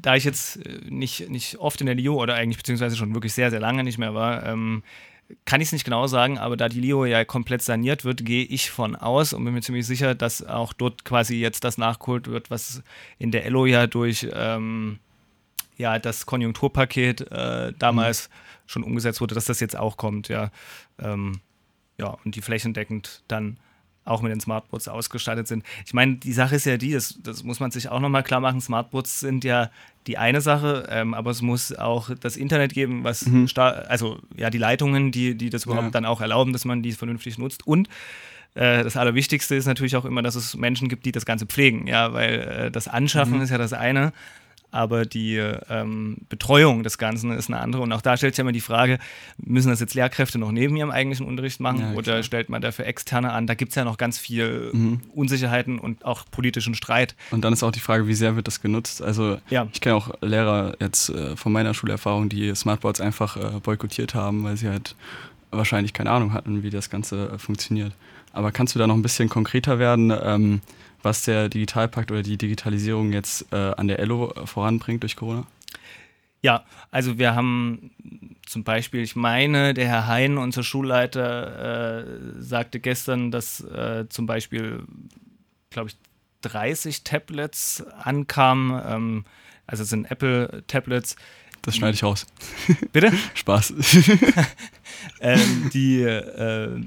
[0.00, 3.32] da ich jetzt äh, nicht, nicht oft in der Lio oder eigentlich beziehungsweise schon wirklich
[3.32, 4.82] sehr, sehr lange nicht mehr war, ähm,
[5.44, 8.44] kann ich es nicht genau sagen, aber da die Lio ja komplett saniert wird, gehe
[8.44, 12.26] ich von aus und bin mir ziemlich sicher, dass auch dort quasi jetzt das nachgeholt
[12.26, 12.82] wird, was
[13.18, 14.98] in der Elo ja durch ähm,
[15.76, 18.32] ja, das Konjunkturpaket äh, damals mhm.
[18.66, 20.50] schon umgesetzt wurde, dass das jetzt auch kommt, ja.
[20.98, 21.40] Ähm,
[21.98, 23.58] ja, und die flächendeckend dann
[24.04, 25.64] auch mit den Smartboards ausgestattet sind.
[25.86, 28.40] Ich meine, die Sache ist ja die, das, das muss man sich auch nochmal klar
[28.40, 29.70] machen, Smartboards sind ja
[30.06, 33.48] die eine Sache, ähm, aber es muss auch das Internet geben, was, mhm.
[33.56, 35.90] also ja, die Leitungen, die, die das überhaupt ja.
[35.90, 37.88] dann auch erlauben, dass man die vernünftig nutzt und
[38.54, 41.86] äh, das Allerwichtigste ist natürlich auch immer, dass es Menschen gibt, die das Ganze pflegen,
[41.86, 43.42] ja, weil äh, das Anschaffen mhm.
[43.42, 44.12] ist ja das eine,
[44.70, 47.82] aber die ähm, Betreuung des Ganzen ist eine andere.
[47.82, 48.98] Und auch da stellt sich ja immer die Frage,
[49.38, 52.86] müssen das jetzt Lehrkräfte noch neben ihrem eigentlichen Unterricht machen ja, oder stellt man dafür
[52.86, 53.46] Externe an?
[53.46, 55.00] Da gibt es ja noch ganz viel mhm.
[55.14, 57.14] Unsicherheiten und auch politischen Streit.
[57.30, 59.02] Und dann ist auch die Frage, wie sehr wird das genutzt?
[59.02, 59.66] Also ja.
[59.72, 64.44] ich kenne auch Lehrer jetzt äh, von meiner Schulerfahrung, die Smartboards einfach äh, boykottiert haben,
[64.44, 64.94] weil sie halt
[65.50, 67.92] wahrscheinlich keine Ahnung hatten, wie das Ganze äh, funktioniert.
[68.32, 70.12] Aber kannst du da noch ein bisschen konkreter werden?
[70.22, 70.60] Ähm,
[71.02, 75.46] was der Digitalpakt oder die Digitalisierung jetzt äh, an der ELO voranbringt durch Corona?
[76.42, 77.90] Ja, also wir haben
[78.46, 82.04] zum Beispiel, ich meine, der Herr Hein, unser Schulleiter, äh,
[82.38, 84.84] sagte gestern, dass äh, zum Beispiel,
[85.68, 85.96] glaube ich,
[86.42, 88.80] 30 Tablets ankamen.
[88.86, 89.24] Ähm,
[89.66, 91.16] also es sind Apple-Tablets.
[91.62, 92.26] Das schneide ich raus.
[92.92, 93.12] Bitte?
[93.34, 93.74] Spaß.
[95.20, 96.80] ähm, die äh,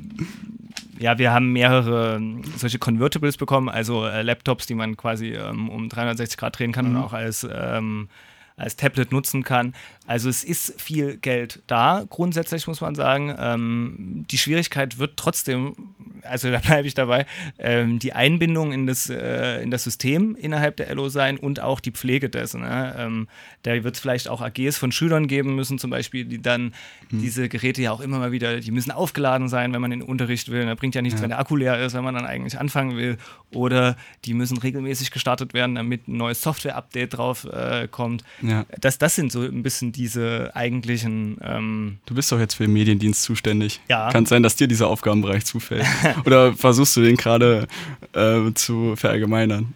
[1.00, 5.70] ja, wir haben mehrere ähm, solche Convertibles bekommen, also äh, Laptops, die man quasi ähm,
[5.70, 6.96] um 360 Grad drehen kann mhm.
[6.96, 8.10] und auch als ähm,
[8.56, 9.74] als Tablet nutzen kann.
[10.06, 13.34] Also es ist viel Geld da, grundsätzlich muss man sagen.
[13.38, 15.76] Ähm, die Schwierigkeit wird trotzdem,
[16.24, 17.26] also da bleibe ich dabei,
[17.58, 21.80] ähm, die Einbindung in das, äh, in das System innerhalb der LO sein und auch
[21.80, 22.62] die Pflege dessen.
[22.62, 22.96] Ne?
[22.98, 23.28] Ähm,
[23.63, 26.74] da wird es vielleicht auch AGs von Schülern geben müssen, zum Beispiel, die dann
[27.10, 27.22] hm.
[27.22, 30.10] diese Geräte ja auch immer mal wieder, die müssen aufgeladen sein, wenn man in den
[30.10, 30.66] Unterricht will.
[30.66, 31.24] Da bringt ja nichts, ja.
[31.24, 33.18] wenn der Akku leer ist, wenn man dann eigentlich anfangen will.
[33.52, 38.24] Oder die müssen regelmäßig gestartet werden, damit ein neues Software-Update drauf äh, kommt.
[38.44, 38.66] Ja.
[38.80, 41.38] Das, das sind so ein bisschen diese eigentlichen.
[41.42, 43.80] Ähm du bist doch jetzt für den Mediendienst zuständig.
[43.90, 44.12] Ja.
[44.12, 45.86] Kann es sein, dass dir dieser Aufgabenbereich zufällt?
[46.26, 47.68] Oder versuchst du den gerade
[48.14, 49.74] äh, zu verallgemeinern?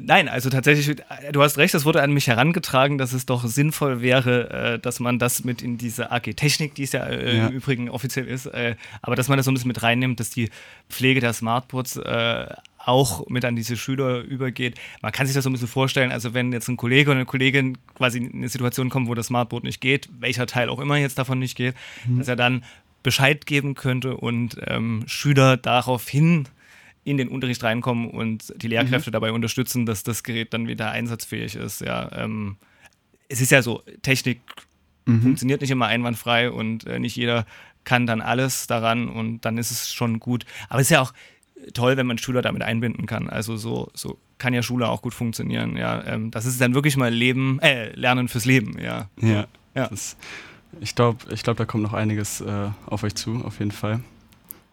[0.00, 0.96] Nein, also tatsächlich,
[1.32, 5.00] du hast recht, es wurde an mich herangetragen, dass es doch sinnvoll wäre, äh, dass
[5.00, 7.46] man das mit in diese AG Technik, die es ja, äh, ja.
[7.48, 10.30] im Übrigen offiziell ist, äh, aber dass man das so ein bisschen mit reinnimmt, dass
[10.30, 10.48] die
[10.88, 12.46] Pflege der Smartboards äh,
[12.84, 14.80] auch mit an diese Schüler übergeht.
[15.02, 17.26] Man kann sich das so ein bisschen vorstellen, also wenn jetzt ein Kollege oder eine
[17.26, 20.96] Kollegin quasi in eine Situation kommt, wo das Smartboard nicht geht, welcher Teil auch immer
[20.96, 21.74] jetzt davon nicht geht,
[22.06, 22.18] mhm.
[22.18, 22.64] dass er dann
[23.02, 26.48] Bescheid geben könnte und ähm, Schüler daraufhin
[27.04, 29.12] in den Unterricht reinkommen und die Lehrkräfte mhm.
[29.12, 31.80] dabei unterstützen, dass das Gerät dann wieder einsatzfähig ist.
[31.80, 32.56] Ja, ähm,
[33.28, 34.40] es ist ja so, Technik
[35.06, 35.22] mhm.
[35.22, 37.46] funktioniert nicht immer einwandfrei und äh, nicht jeder
[37.84, 40.44] kann dann alles daran und dann ist es schon gut.
[40.68, 41.14] Aber es ist ja auch,
[41.74, 43.28] toll, wenn man Schüler damit einbinden kann.
[43.28, 45.76] Also so, so kann ja Schule auch gut funktionieren.
[45.76, 48.78] Ja, ähm, das ist dann wirklich mal Leben, äh, Lernen fürs Leben.
[48.78, 49.46] Ja, ja.
[49.74, 49.88] ja.
[49.88, 50.16] Das,
[50.80, 54.00] ich glaube, ich glaub, da kommt noch einiges äh, auf euch zu, auf jeden Fall.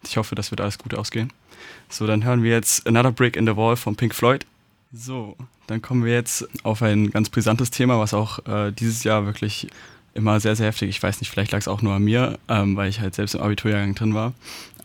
[0.03, 1.31] Ich hoffe, das wird alles gut ausgehen.
[1.89, 4.45] So, dann hören wir jetzt Another Brick in the Wall von Pink Floyd.
[4.93, 5.35] So,
[5.67, 9.67] dann kommen wir jetzt auf ein ganz brisantes Thema, was auch äh, dieses Jahr wirklich
[10.13, 10.89] immer sehr, sehr heftig.
[10.89, 13.35] Ich weiß nicht, vielleicht lag es auch nur an mir, ähm, weil ich halt selbst
[13.35, 14.33] im Abiturjahrgang drin war.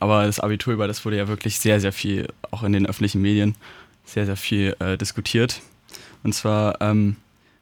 [0.02, 3.22] Aber das Abitur über, das wurde ja wirklich sehr, sehr viel, auch in den öffentlichen
[3.22, 3.54] Medien,
[4.04, 5.60] sehr, sehr viel äh, diskutiert.
[6.24, 7.14] Und zwar, ähm,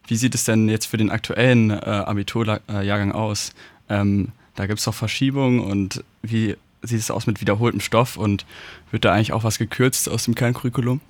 [0.07, 3.53] wie sieht es denn jetzt für den aktuellen äh, Abiturjahrgang aus?
[3.91, 8.47] Ähm, da gibt es doch Verschiebungen und wie sieht es aus mit wiederholtem Stoff und
[8.91, 11.03] wird da eigentlich auch was gekürzt aus dem Kerncurriculum?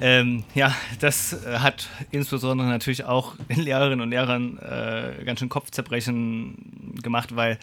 [0.00, 5.50] Ähm, ja, das äh, hat insbesondere natürlich auch den Lehrerinnen und Lehrern äh, ganz schön
[5.50, 7.58] Kopfzerbrechen gemacht, weil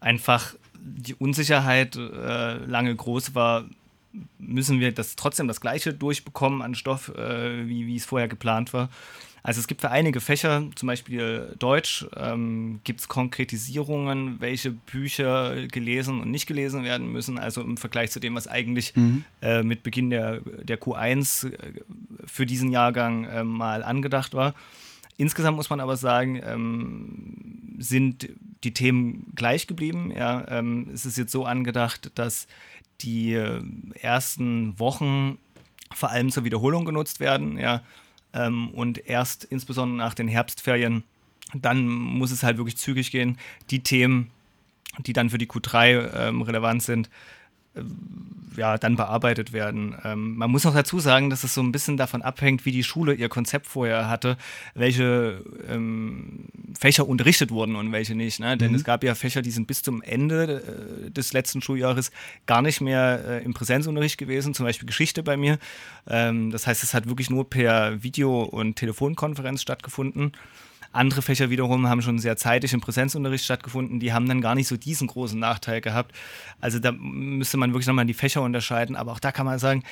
[0.00, 0.54] einfach
[0.84, 3.64] die Unsicherheit äh, lange groß war,
[4.38, 8.72] müssen wir das trotzdem das gleiche durchbekommen an Stoff, äh, wie, wie es vorher geplant
[8.72, 8.90] war.
[9.42, 15.66] Also es gibt für einige Fächer, zum Beispiel Deutsch, ähm, gibt es Konkretisierungen, welche Bücher
[15.66, 17.38] gelesen und nicht gelesen werden müssen.
[17.38, 19.24] Also im Vergleich zu dem, was eigentlich mhm.
[19.42, 21.58] äh, mit Beginn der, der Q1 äh,
[22.24, 24.54] für diesen Jahrgang äh, mal angedacht war.
[25.16, 28.28] Insgesamt muss man aber sagen, ähm, sind
[28.64, 30.12] die Themen gleich geblieben.
[30.14, 32.46] Ja, ähm, es ist jetzt so angedacht, dass
[33.00, 33.62] die äh,
[34.00, 35.38] ersten Wochen
[35.92, 37.58] vor allem zur Wiederholung genutzt werden.
[37.58, 37.82] Ja,
[38.32, 41.04] ähm, und erst insbesondere nach den Herbstferien,
[41.54, 43.38] dann muss es halt wirklich zügig gehen.
[43.70, 44.30] Die Themen,
[44.98, 47.10] die dann für die Q3 ähm, relevant sind,
[48.56, 49.96] ja, dann bearbeitet werden.
[50.04, 52.84] Ähm, man muss auch dazu sagen, dass es so ein bisschen davon abhängt, wie die
[52.84, 54.36] Schule ihr Konzept vorher hatte,
[54.74, 56.46] welche ähm,
[56.78, 58.40] Fächer unterrichtet wurden und welche nicht.
[58.40, 58.56] Ne?
[58.56, 58.76] Denn mhm.
[58.76, 62.10] es gab ja Fächer, die sind bis zum Ende äh, des letzten Schuljahres
[62.46, 65.58] gar nicht mehr äh, im Präsenzunterricht gewesen, zum Beispiel Geschichte bei mir.
[66.06, 70.32] Ähm, das heißt, es hat wirklich nur per Video- und Telefonkonferenz stattgefunden.
[70.92, 74.00] Andere Fächer wiederum haben schon sehr zeitig im Präsenzunterricht stattgefunden.
[74.00, 76.14] Die haben dann gar nicht so diesen großen Nachteil gehabt.
[76.60, 78.96] Also da müsste man wirklich nochmal die Fächer unterscheiden.
[78.96, 79.82] Aber auch da kann man sagen,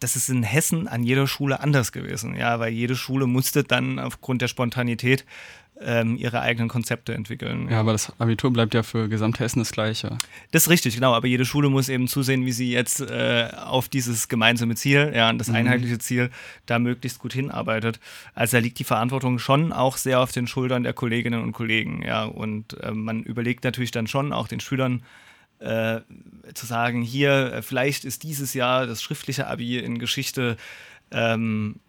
[0.00, 2.36] das ist in Hessen an jeder Schule anders gewesen.
[2.36, 5.24] Ja, weil jede Schule musste dann aufgrund der Spontanität
[5.80, 7.68] ähm, ihre eigenen Konzepte entwickeln.
[7.70, 10.16] Ja, aber das Abitur bleibt ja für Gesamthessen das gleiche.
[10.50, 11.14] Das ist richtig, genau.
[11.14, 15.32] Aber jede Schule muss eben zusehen, wie sie jetzt äh, auf dieses gemeinsame Ziel, ja,
[15.32, 15.56] das mhm.
[15.56, 16.30] einheitliche Ziel,
[16.66, 18.00] da möglichst gut hinarbeitet.
[18.34, 22.02] Also da liegt die Verantwortung schon auch sehr auf den Schultern der Kolleginnen und Kollegen,
[22.02, 22.24] ja.
[22.24, 25.02] Und äh, man überlegt natürlich dann schon auch den Schülern,
[25.58, 26.00] äh,
[26.54, 30.56] zu sagen, hier, äh, vielleicht ist dieses Jahr das schriftliche Abi in Geschichte
[31.10, 31.80] ähm,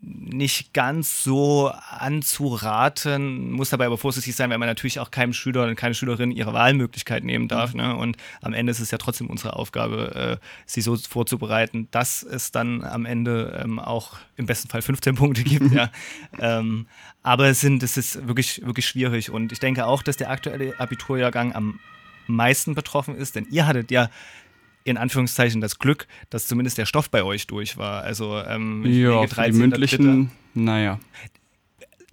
[0.00, 5.64] nicht ganz so anzuraten, muss dabei aber vorsichtig sein, weil man natürlich auch keinem Schüler
[5.64, 7.74] und keine Schülerin ihre Wahlmöglichkeit nehmen darf.
[7.74, 7.80] Mhm.
[7.80, 7.96] Ne?
[7.96, 12.52] Und am Ende ist es ja trotzdem unsere Aufgabe, äh, sie so vorzubereiten, dass es
[12.52, 15.72] dann am Ende ähm, auch im besten Fall 15 Punkte gibt.
[15.72, 15.90] ja.
[16.38, 16.86] ähm,
[17.24, 19.30] aber es, sind, es ist wirklich, wirklich schwierig.
[19.30, 21.80] Und ich denke auch, dass der aktuelle Abiturjahrgang am
[22.28, 24.10] meisten betroffen ist, denn ihr hattet ja
[24.84, 28.02] in Anführungszeichen das Glück, dass zumindest der Stoff bei euch durch war.
[28.02, 30.98] Also ähm, ja, für die mündlichen, naja.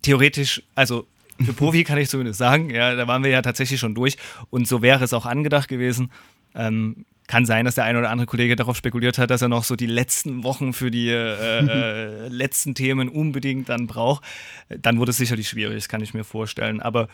[0.02, 1.08] Theoretisch, also
[1.44, 4.18] für Profi kann ich zumindest sagen, ja, da waren wir ja tatsächlich schon durch
[4.50, 6.12] und so wäre es auch angedacht gewesen.
[6.54, 9.64] Ähm, kann sein, dass der ein oder andere Kollege darauf spekuliert hat, dass er noch
[9.64, 11.16] so die letzten Wochen für die äh,
[12.26, 14.24] äh, letzten Themen unbedingt dann braucht.
[14.70, 16.82] Dann wurde es sicherlich schwierig, das kann ich mir vorstellen.
[16.82, 17.08] Aber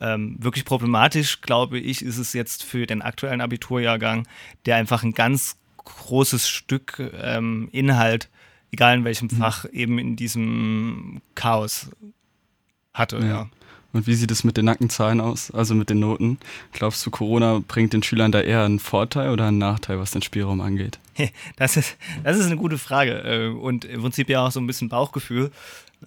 [0.00, 4.26] ähm, wirklich problematisch, glaube ich, ist es jetzt für den aktuellen Abiturjahrgang,
[4.66, 8.28] der einfach ein ganz großes Stück ähm, Inhalt,
[8.72, 9.36] egal in welchem mhm.
[9.36, 11.90] Fach, eben in diesem Chaos
[12.92, 13.18] hatte.
[13.18, 13.26] Ja.
[13.26, 13.50] ja.
[13.92, 16.36] Und wie sieht es mit den Nackenzahlen aus, also mit den Noten?
[16.72, 20.20] Glaubst du, Corona bringt den Schülern da eher einen Vorteil oder einen Nachteil, was den
[20.20, 20.98] Spielraum angeht?
[21.56, 24.66] Das ist, das ist eine gute Frage äh, und im Prinzip ja auch so ein
[24.66, 25.50] bisschen Bauchgefühl.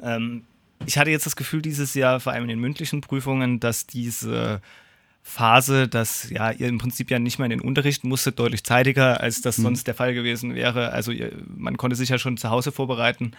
[0.04, 0.44] Ähm,
[0.86, 4.62] ich hatte jetzt das Gefühl dieses Jahr, vor allem in den mündlichen Prüfungen, dass diese
[5.22, 9.20] Phase, dass ja, ihr im Prinzip ja nicht mehr in den Unterricht musstet, deutlich zeitiger,
[9.22, 9.64] als das mhm.
[9.64, 10.92] sonst der Fall gewesen wäre.
[10.92, 13.34] Also ihr, man konnte sich ja schon zu Hause vorbereiten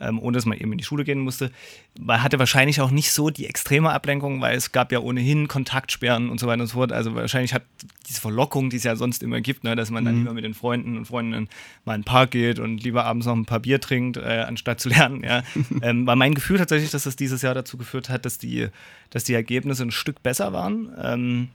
[0.00, 1.50] ähm, ohne dass man eben in die Schule gehen musste.
[1.98, 6.28] Man hatte wahrscheinlich auch nicht so die extreme Ablenkung, weil es gab ja ohnehin Kontaktsperren
[6.28, 6.92] und so weiter und so fort.
[6.92, 7.62] Also wahrscheinlich hat
[8.08, 10.20] diese Verlockung, die es ja sonst immer gibt, ne, dass man dann mhm.
[10.20, 11.48] lieber mit den Freunden und Freundinnen
[11.84, 14.80] mal in den Park geht und lieber abends noch ein paar Bier trinkt, äh, anstatt
[14.80, 15.22] zu lernen.
[15.22, 15.42] Ja.
[15.82, 18.68] ähm, war mein Gefühl tatsächlich, dass das dieses Jahr dazu geführt hat, dass die,
[19.10, 20.92] dass die Ergebnisse ein Stück besser waren.
[21.00, 21.48] Ähm,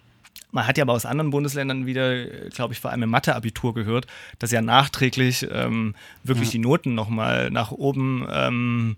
[0.52, 4.08] man hat ja aber aus anderen Bundesländern wieder, glaube ich, vor allem im Mathe-Abitur gehört,
[4.40, 6.54] dass ja nachträglich ähm, wirklich ja.
[6.54, 8.96] die Noten nochmal nach oben ähm,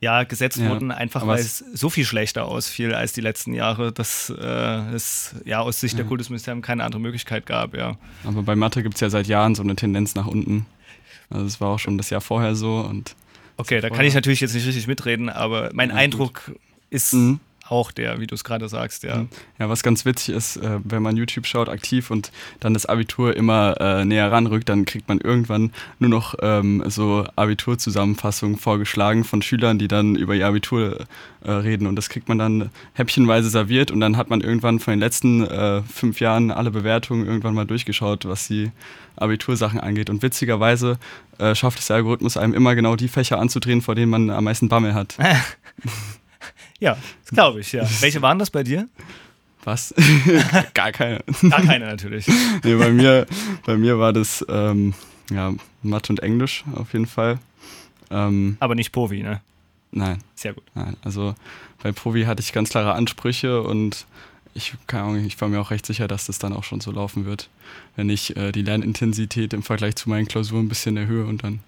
[0.00, 3.92] ja, gesetzt ja, wurden, einfach weil es so viel schlechter ausfiel als die letzten Jahre,
[3.92, 5.98] dass äh, es ja aus Sicht ja.
[5.98, 7.96] der Kultusministerium keine andere Möglichkeit gab, ja.
[8.24, 10.66] Aber bei Mathe gibt es ja seit Jahren so eine Tendenz nach unten.
[11.30, 13.14] Also es war auch schon das Jahr vorher so und
[13.58, 16.56] Okay, da kann ich natürlich jetzt nicht richtig mitreden, aber mein Eindruck gut.
[16.90, 19.26] ist, mhm auch der, wie du es gerade sagst, ja.
[19.58, 23.36] Ja, was ganz witzig ist, äh, wenn man YouTube schaut, aktiv und dann das Abitur
[23.36, 29.42] immer äh, näher ranrückt, dann kriegt man irgendwann nur noch ähm, so Abiturzusammenfassungen vorgeschlagen von
[29.42, 31.06] Schülern, die dann über ihr Abitur
[31.44, 34.92] äh, reden und das kriegt man dann häppchenweise serviert und dann hat man irgendwann von
[34.92, 38.70] den letzten äh, fünf Jahren alle Bewertungen irgendwann mal durchgeschaut, was die
[39.16, 40.98] Abitursachen angeht und witzigerweise
[41.38, 44.44] äh, schafft es der Algorithmus einem immer genau die Fächer anzudrehen, vor denen man am
[44.44, 45.16] meisten Bammel hat.
[46.80, 47.86] Ja, das glaube ich, ja.
[48.00, 48.88] Welche waren das bei dir?
[49.64, 49.94] Was?
[50.74, 51.20] Gar keine.
[51.48, 52.26] Gar keine natürlich.
[52.64, 53.26] nee, bei mir,
[53.64, 54.94] bei mir war das ähm,
[55.30, 57.38] ja, Mathe und Englisch auf jeden Fall.
[58.10, 59.40] Ähm, Aber nicht Povi, ne?
[59.92, 60.18] Nein.
[60.34, 60.64] Sehr gut.
[60.74, 61.34] Nein, also
[61.82, 64.06] bei Povi hatte ich ganz klare Ansprüche und
[64.54, 67.24] ich, Ahnung, ich war mir auch recht sicher, dass das dann auch schon so laufen
[67.24, 67.48] wird,
[67.96, 71.60] wenn ich äh, die Lernintensität im Vergleich zu meinen Klausuren ein bisschen erhöhe und dann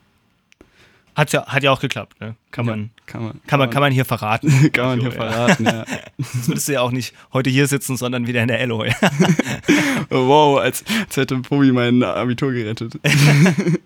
[1.14, 2.35] hat ja, hat ja auch geklappt, ne?
[2.50, 4.72] Kann, man, ja, kann, man, kann, man, kann man hier verraten.
[4.72, 5.85] kann man hier verraten, ja.
[6.18, 8.79] Jetzt würdest du ja auch nicht heute hier sitzen, sondern wieder in der oh,
[10.11, 12.98] wow, als, als hätte Pobi mein Abitur gerettet.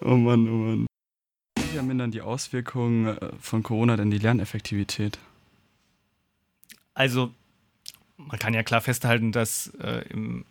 [0.00, 0.86] oh Mann, oh Mann.
[1.72, 5.18] Wie mindern die Auswirkungen äh, von Corona denn die Lerneffektivität?
[6.94, 7.30] Also,
[8.16, 10.44] man kann ja klar festhalten, dass äh, im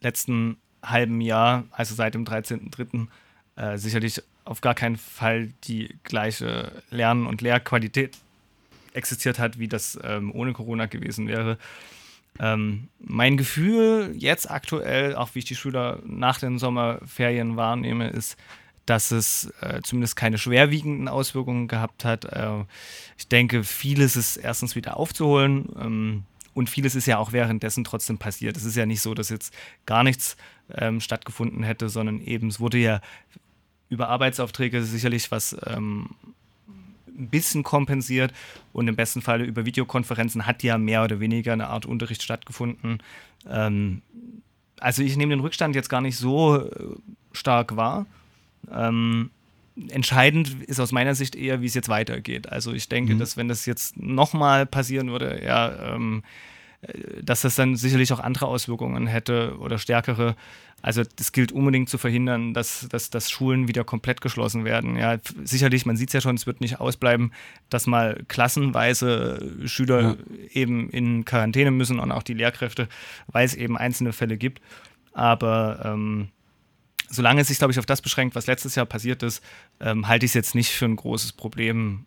[0.00, 3.08] letzten halben Jahr, also seit dem 13.03.,
[3.56, 8.16] äh, sicherlich auf gar keinen Fall die gleiche Lern- und Lehrqualität
[8.94, 11.58] existiert hat, wie das ähm, ohne Corona gewesen wäre.
[12.38, 18.36] Ähm, mein Gefühl jetzt aktuell, auch wie ich die Schüler nach den Sommerferien wahrnehme, ist,
[18.86, 22.24] dass es äh, zumindest keine schwerwiegenden Auswirkungen gehabt hat.
[22.26, 22.64] Äh,
[23.18, 26.22] ich denke, vieles ist erstens wieder aufzuholen ähm,
[26.54, 28.56] und vieles ist ja auch währenddessen trotzdem passiert.
[28.56, 29.52] Es ist ja nicht so, dass jetzt
[29.86, 30.36] gar nichts
[30.72, 33.00] ähm, stattgefunden hätte, sondern eben es wurde ja
[33.88, 36.10] über Arbeitsaufträge sicherlich was ähm,
[37.18, 38.32] ein bisschen kompensiert
[38.72, 43.02] und im besten Fall über Videokonferenzen hat ja mehr oder weniger eine Art Unterricht stattgefunden.
[43.48, 44.02] Ähm,
[44.80, 46.68] also ich nehme den Rückstand jetzt gar nicht so äh,
[47.32, 48.06] stark wahr.
[48.70, 49.30] Ähm,
[49.88, 52.50] entscheidend ist aus meiner Sicht eher, wie es jetzt weitergeht.
[52.50, 53.18] Also ich denke, mhm.
[53.18, 56.22] dass wenn das jetzt nochmal passieren würde, ja, ähm,
[56.82, 60.36] äh, dass das dann sicherlich auch andere Auswirkungen hätte oder stärkere.
[60.82, 64.96] Also das gilt unbedingt zu verhindern, dass, dass, dass Schulen wieder komplett geschlossen werden.
[64.96, 67.32] Ja, sicherlich, man sieht es ja schon, es wird nicht ausbleiben,
[67.70, 70.16] dass mal klassenweise Schüler ja.
[70.52, 72.88] eben in Quarantäne müssen und auch die Lehrkräfte,
[73.26, 74.60] weil es eben einzelne Fälle gibt.
[75.12, 76.28] Aber ähm,
[77.08, 79.42] solange es sich, glaube ich, auf das beschränkt, was letztes Jahr passiert ist,
[79.80, 82.06] ähm, halte ich es jetzt nicht für ein großes Problem,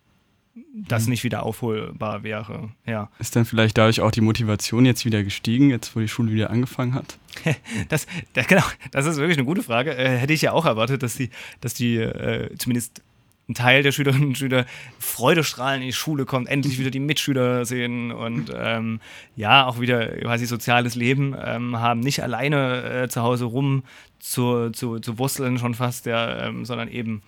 [0.74, 2.70] das nicht wieder aufholbar wäre.
[2.86, 3.10] Ja.
[3.18, 6.50] Ist dann vielleicht dadurch auch die Motivation jetzt wieder gestiegen, jetzt wo die Schule wieder
[6.50, 7.18] angefangen hat?
[7.88, 9.94] das, das, genau, das ist wirklich eine gute Frage.
[9.94, 13.02] Äh, hätte ich ja auch erwartet, dass die, dass die äh, zumindest
[13.48, 14.64] ein Teil der Schülerinnen und Schüler
[14.98, 19.00] freudestrahlend in die Schule kommt, endlich wieder die Mitschüler sehen und ähm,
[19.34, 23.82] ja, auch wieder quasi soziales Leben ähm, haben, nicht alleine äh, zu Hause rum
[24.20, 27.22] zu, zu, zu wursteln schon fast, ja, ähm, sondern eben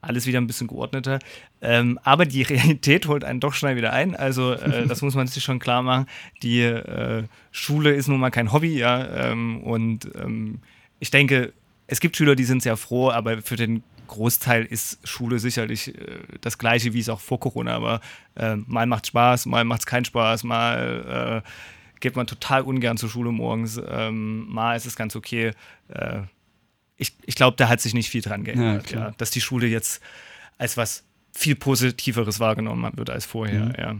[0.00, 1.18] alles wieder ein bisschen geordneter.
[1.60, 4.16] Ähm, aber die Realität holt einen doch schnell wieder ein.
[4.16, 6.06] Also äh, das muss man sich schon klar machen.
[6.42, 9.30] Die äh, Schule ist nun mal kein Hobby, ja.
[9.30, 10.60] Ähm, und ähm,
[10.98, 11.52] ich denke,
[11.86, 16.18] es gibt Schüler, die sind sehr froh, aber für den Großteil ist Schule sicherlich äh,
[16.40, 18.00] das gleiche, wie es auch vor Corona war.
[18.34, 22.96] Äh, mal macht Spaß, mal macht es keinen Spaß, mal äh, geht man total ungern
[22.96, 25.52] zur Schule morgens, ähm, mal ist es ganz okay.
[27.00, 29.66] Ich ich glaube, da hat sich nicht viel dran geändert, ja, ja, dass die Schule
[29.66, 30.00] jetzt
[30.58, 33.66] als was viel Positiveres wahrgenommen wird als vorher.
[33.66, 33.74] Mhm.
[33.78, 33.96] Ja.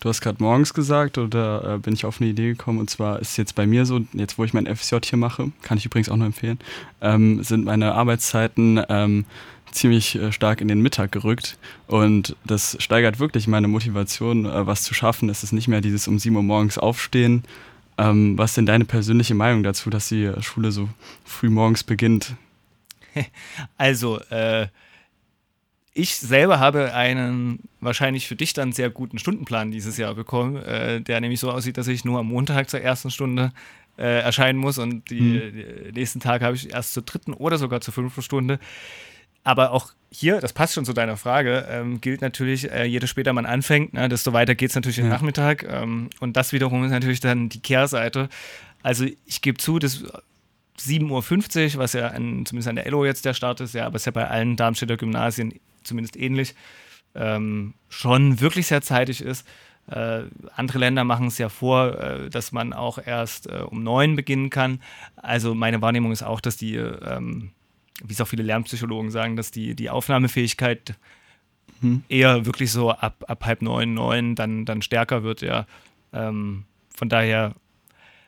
[0.00, 3.18] Du hast gerade morgens gesagt, oder äh, bin ich auf eine Idee gekommen, und zwar
[3.18, 6.08] ist jetzt bei mir so, jetzt wo ich mein FSJ hier mache, kann ich übrigens
[6.08, 6.60] auch nur empfehlen,
[7.00, 9.24] ähm, sind meine Arbeitszeiten ähm,
[9.72, 14.82] ziemlich äh, stark in den Mittag gerückt und das steigert wirklich meine Motivation, äh, was
[14.82, 15.28] zu schaffen.
[15.30, 17.42] Es ist nicht mehr dieses um 7 Uhr morgens aufstehen.
[17.98, 20.88] Ähm, was ist denn deine persönliche Meinung dazu, dass die Schule so
[21.24, 22.34] früh morgens beginnt?
[23.76, 24.68] Also, äh,
[25.92, 31.00] ich selber habe einen wahrscheinlich für dich dann sehr guten Stundenplan dieses Jahr bekommen, äh,
[31.00, 33.52] der nämlich so aussieht, dass ich nur am Montag zur ersten Stunde
[33.98, 35.90] äh, erscheinen muss und die, mhm.
[35.90, 38.60] die nächsten Tage habe ich erst zur dritten oder sogar zur fünften Stunde.
[39.48, 43.32] Aber auch hier, das passt schon zu deiner Frage, ähm, gilt natürlich, äh, je später
[43.32, 45.04] man anfängt, ne, desto weiter geht es natürlich ja.
[45.04, 45.64] im Nachmittag.
[45.66, 48.28] Ähm, und das wiederum ist natürlich dann die Kehrseite.
[48.82, 50.04] Also ich gebe zu, dass
[50.78, 53.96] 7.50 Uhr, was ja an, zumindest an der LO jetzt der Start ist, ja, aber
[53.96, 56.54] es ist ja bei allen Darmstädter Gymnasien zumindest ähnlich,
[57.14, 59.48] ähm, schon wirklich sehr zeitig ist.
[59.90, 60.24] Äh,
[60.56, 64.50] andere Länder machen es ja vor, äh, dass man auch erst äh, um neun beginnen
[64.50, 64.82] kann.
[65.16, 67.52] Also meine Wahrnehmung ist auch, dass die, ähm,
[68.04, 70.94] wie es auch viele Lernpsychologen sagen, dass die, die Aufnahmefähigkeit
[71.80, 72.02] hm.
[72.08, 75.66] eher wirklich so ab, ab halb neun, neun dann, dann stärker wird, ja.
[76.12, 77.54] Ähm, von daher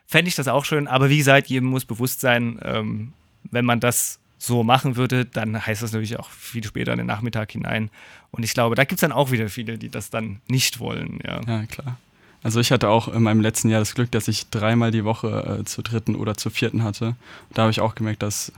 [0.05, 3.13] fände ich das auch schön, aber wie gesagt, jedem muss bewusst sein, ähm,
[3.49, 7.07] wenn man das so machen würde, dann heißt das natürlich auch viel später in den
[7.07, 7.89] Nachmittag hinein.
[8.31, 11.19] Und ich glaube, da gibt es dann auch wieder viele, die das dann nicht wollen.
[11.23, 11.97] Ja, ja klar.
[12.43, 15.59] Also ich hatte auch in meinem letzten Jahr das Glück, dass ich dreimal die Woche
[15.59, 17.15] äh, zur dritten oder zur vierten hatte.
[17.53, 18.51] Da habe ich auch gemerkt, dass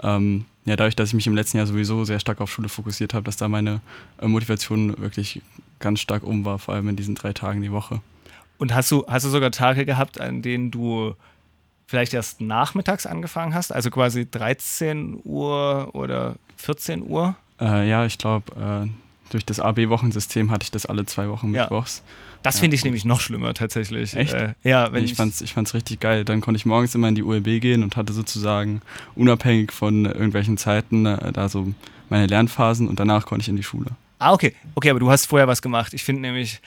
[0.00, 3.14] ähm, ja dadurch, dass ich mich im letzten Jahr sowieso sehr stark auf Schule fokussiert
[3.14, 3.80] habe, dass da meine
[4.20, 5.42] äh, Motivation wirklich
[5.78, 8.00] ganz stark um war, vor allem in diesen drei Tagen die Woche.
[8.58, 11.14] Und hast du, hast du sogar Tage gehabt, an denen du
[11.86, 17.36] vielleicht erst nachmittags angefangen hast, also quasi 13 Uhr oder 14 Uhr?
[17.60, 18.88] Äh, ja, ich glaube, äh,
[19.32, 22.02] durch das AB-Wochensystem hatte ich das alle zwei Wochen mittwochs.
[22.04, 22.12] Ja.
[22.42, 24.14] Das finde ich nämlich noch schlimmer tatsächlich.
[24.14, 24.34] Echt?
[24.34, 26.24] Äh, ja, wenn ich, ich fand's, ich fand's richtig geil.
[26.24, 28.82] Dann konnte ich morgens immer in die ULB gehen und hatte sozusagen
[29.14, 31.72] unabhängig von irgendwelchen Zeiten äh, da so
[32.08, 33.92] meine Lernphasen und danach konnte ich in die Schule.
[34.18, 34.54] Ah, okay.
[34.74, 35.94] Okay, aber du hast vorher was gemacht.
[35.94, 36.60] Ich finde nämlich,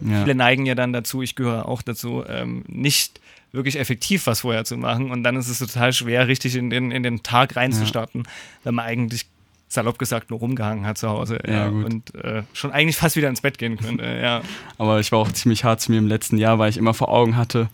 [0.00, 0.22] ja.
[0.22, 3.20] viele neigen ja dann dazu, ich gehöre auch dazu, ähm, nicht
[3.52, 5.10] wirklich effektiv was vorher zu machen.
[5.10, 8.30] Und dann ist es total schwer, richtig in den, in den Tag reinzustarten, ja.
[8.64, 9.26] wenn man eigentlich
[9.70, 13.28] salopp gesagt nur rumgehangen hat zu Hause ja, ja, und äh, schon eigentlich fast wieder
[13.28, 14.04] ins Bett gehen könnte.
[14.22, 14.42] ja.
[14.76, 17.08] Aber ich war auch ziemlich hart zu mir im letzten Jahr, weil ich immer vor
[17.08, 17.68] Augen hatte,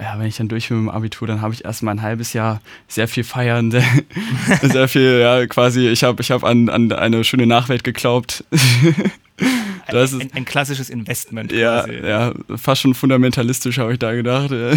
[0.00, 2.32] ja, wenn ich dann durch bin mit dem Abitur, dann habe ich erstmal ein halbes
[2.32, 3.84] Jahr sehr viel feiern, sehr,
[4.62, 8.44] sehr viel, ja, quasi, ich habe ich hab an, an eine schöne Nachwelt geglaubt.
[9.90, 11.50] Das ein, ein, ein, klassisches Investment.
[11.50, 12.06] Ja, quasi.
[12.06, 14.50] ja, fast schon fundamentalistisch habe ich da gedacht.
[14.50, 14.72] Ja.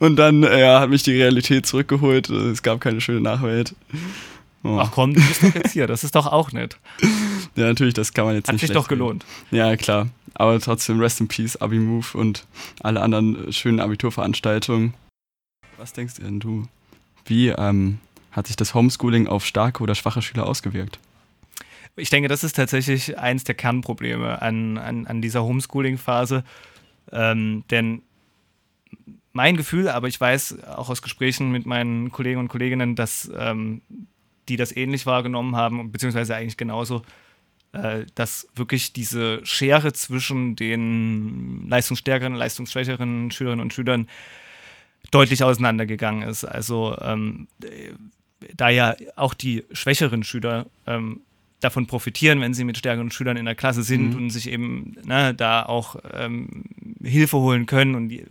[0.00, 2.30] und dann ja, hat mich die Realität zurückgeholt.
[2.30, 3.76] Es gab keine schöne Nachwelt.
[4.64, 4.78] Oh.
[4.80, 5.86] Ach komm, du bist doch jetzt hier.
[5.86, 6.78] Das ist doch auch nett.
[7.56, 8.62] Ja, natürlich, das kann man jetzt hat nicht.
[8.64, 9.24] Hat sich doch gelohnt.
[9.52, 10.08] Ja, klar.
[10.34, 12.46] Aber trotzdem Rest in Peace, Abi-Move und
[12.80, 14.92] alle anderen schönen Abiturveranstaltungen.
[15.76, 16.66] Was denkst du denn du?
[17.26, 18.00] Wie ähm,
[18.32, 20.98] hat sich das Homeschooling auf starke oder schwache Schüler ausgewirkt?
[21.96, 26.42] ich denke, das ist tatsächlich eins der Kernprobleme an, an, an dieser Homeschooling-Phase.
[27.12, 28.02] Ähm, denn
[29.32, 33.82] mein Gefühl, aber ich weiß auch aus Gesprächen mit meinen Kollegen und Kolleginnen, dass ähm,
[34.48, 37.02] die das ähnlich wahrgenommen haben, beziehungsweise eigentlich genauso,
[37.72, 44.08] äh, dass wirklich diese Schere zwischen den leistungsstärkeren, leistungsschwächeren Schülerinnen und Schülern
[45.10, 46.44] deutlich auseinandergegangen ist.
[46.44, 47.48] Also ähm,
[48.56, 51.20] da ja auch die schwächeren Schüler ähm,
[51.60, 54.16] davon profitieren, wenn sie mit stärkeren Schülern in der Klasse sind mhm.
[54.16, 56.64] und sich eben ne, da auch ähm,
[57.02, 58.24] Hilfe holen können und die,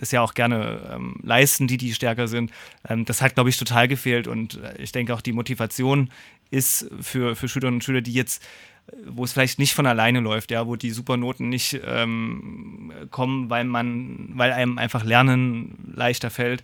[0.00, 2.50] das ja auch gerne ähm, leisten, die, die stärker sind.
[2.88, 6.10] Ähm, das hat, glaube ich, total gefehlt und äh, ich denke auch die Motivation
[6.50, 8.42] ist für, für Schülerinnen und Schüler, die jetzt
[9.06, 13.64] wo es vielleicht nicht von alleine läuft, ja, wo die Supernoten nicht ähm, kommen, weil
[13.64, 16.62] man, weil einem einfach Lernen leichter fällt.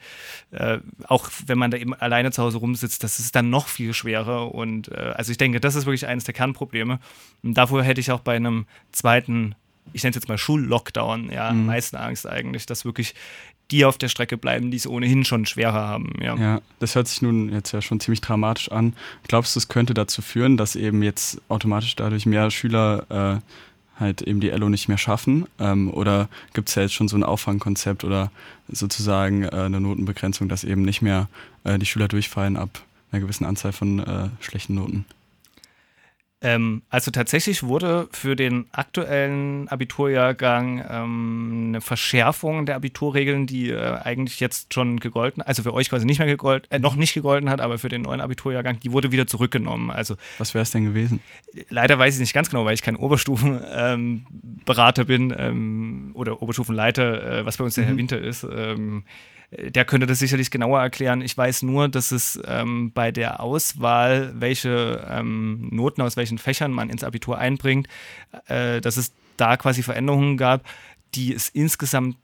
[0.51, 3.95] Äh, auch wenn man da eben alleine zu Hause rumsitzt, das ist dann noch viel
[3.95, 4.55] schwerer.
[4.55, 6.99] Und äh, also ich denke, das ist wirklich eines der Kernprobleme.
[7.43, 9.55] Und davor hätte ich auch bei einem zweiten,
[9.93, 11.61] ich nenne es jetzt mal Schullockdown, ja, mhm.
[11.61, 13.15] am meisten Angst eigentlich, dass wirklich
[13.71, 16.13] die auf der Strecke bleiben, die es ohnehin schon schwerer haben.
[16.21, 16.37] Ja.
[16.37, 18.95] ja, das hört sich nun jetzt ja schon ziemlich dramatisch an.
[19.27, 24.23] Glaubst du, es könnte dazu führen, dass eben jetzt automatisch dadurch mehr Schüler äh, halt
[24.23, 25.47] eben die Elo nicht mehr schaffen?
[25.59, 28.31] Ähm, oder gibt es ja jetzt schon so ein Auffangkonzept oder
[28.69, 31.29] sozusagen äh, eine Notenbegrenzung, dass eben nicht mehr
[31.65, 35.07] äh, die Schüler durchfallen ab einer gewissen Anzahl von äh, schlechten Noten?
[36.47, 43.99] Ähm, also tatsächlich wurde für den aktuellen Abiturjahrgang ähm, eine Verschärfung der Abiturregeln, die äh,
[44.05, 47.51] eigentlich jetzt schon gegolten, also für euch quasi nicht mehr gegolten, äh, noch nicht gegolten
[47.51, 49.91] hat, aber für den neuen Abiturjahrgang, die wurde wieder zurückgenommen.
[49.91, 51.19] Also was wäre es denn gewesen?
[51.69, 57.41] Leider weiß ich nicht ganz genau, weil ich kein Oberstufenberater ähm, bin ähm, oder Oberstufenleiter,
[57.41, 57.81] äh, was bei uns mhm.
[57.81, 58.47] der Herr Winter ist.
[59.51, 61.21] Der könnte das sicherlich genauer erklären.
[61.21, 66.73] Ich weiß nur, dass es ähm, bei der Auswahl, welche ähm, Noten aus welchen Fächern
[66.73, 67.87] man ins Abitur einbringt,
[68.47, 70.65] äh, dass es da quasi Veränderungen gab,
[71.15, 72.17] die es insgesamt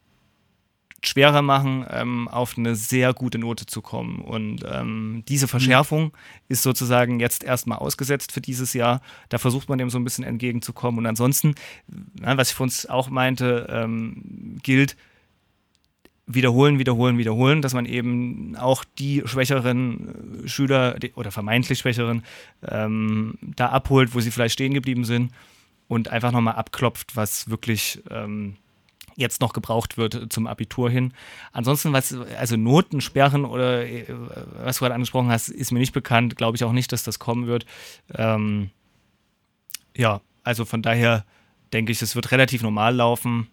[1.05, 4.20] schwerer machen, ähm, auf eine sehr gute Note zu kommen.
[4.20, 6.12] Und ähm, diese Verschärfung mhm.
[6.49, 9.01] ist sozusagen jetzt erstmal ausgesetzt für dieses Jahr.
[9.29, 10.99] Da versucht man dem so ein bisschen entgegenzukommen.
[10.99, 11.55] Und ansonsten,
[12.20, 14.97] na, was ich von uns auch meinte, ähm, gilt,
[16.35, 22.24] wiederholen, wiederholen, wiederholen, dass man eben auch die schwächeren äh, Schüler oder vermeintlich schwächeren
[22.66, 25.33] ähm, da abholt, wo sie vielleicht stehen geblieben sind
[25.89, 28.57] und einfach nochmal abklopft, was wirklich ähm,
[29.16, 31.12] jetzt noch gebraucht wird zum Abitur hin.
[31.53, 34.07] Ansonsten, was, also Notensperren oder äh,
[34.64, 36.37] was du gerade angesprochen hast, ist mir nicht bekannt.
[36.37, 37.66] Glaube ich auch nicht, dass das kommen wird.
[38.14, 38.70] Ähm,
[39.97, 41.24] ja, also von daher
[41.72, 43.49] denke ich, es wird relativ normal laufen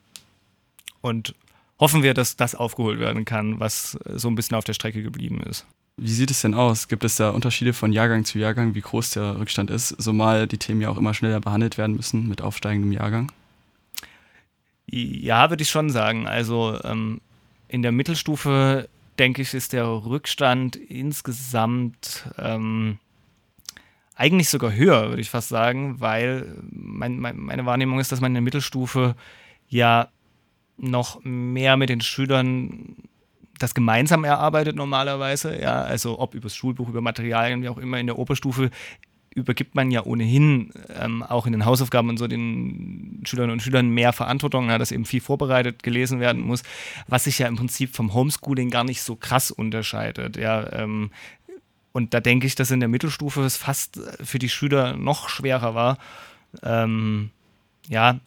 [1.02, 1.36] und
[1.80, 5.42] hoffen wir, dass das aufgeholt werden kann, was so ein bisschen auf der Strecke geblieben
[5.42, 5.66] ist.
[5.98, 6.88] Wie sieht es denn aus?
[6.88, 10.58] Gibt es da Unterschiede von Jahrgang zu Jahrgang, wie groß der Rückstand ist, zumal die
[10.58, 13.32] Themen ja auch immer schneller behandelt werden müssen mit aufsteigendem Jahrgang?
[14.90, 16.26] Ja, würde ich schon sagen.
[16.26, 17.20] Also ähm,
[17.68, 18.88] in der Mittelstufe,
[19.20, 22.98] denke ich, ist der Rückstand insgesamt ähm,
[24.16, 28.32] eigentlich sogar höher, würde ich fast sagen, weil mein, mein, meine Wahrnehmung ist, dass man
[28.32, 29.16] in der Mittelstufe
[29.68, 30.08] ja
[30.80, 32.96] noch mehr mit den Schülern
[33.60, 38.08] das gemeinsam erarbeitet normalerweise, ja, also ob übers Schulbuch, über Materialien, wie auch immer in
[38.08, 38.72] der Oberstufe
[39.36, 43.90] übergibt man ja ohnehin ähm, auch in den Hausaufgaben und so den Schülerinnen und Schülern
[43.90, 46.64] mehr Verantwortung, ja, dass eben viel vorbereitet gelesen werden muss,
[47.08, 50.36] was sich ja im Prinzip vom Homeschooling gar nicht so krass unterscheidet.
[50.38, 51.12] Ja, ähm,
[51.92, 55.76] und da denke ich, dass in der Mittelstufe es fast für die Schüler noch schwerer
[55.76, 55.98] war,
[56.64, 57.32] ähm,
[57.90, 58.20] ja,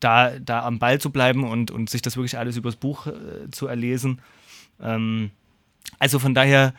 [0.00, 3.50] da, da am Ball zu bleiben und, und sich das wirklich alles übers Buch äh,
[3.52, 4.20] zu erlesen.
[4.80, 5.30] Ähm,
[5.98, 6.74] also von daher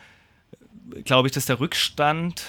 [1.04, 2.44] glaube ich, dass der Rückstand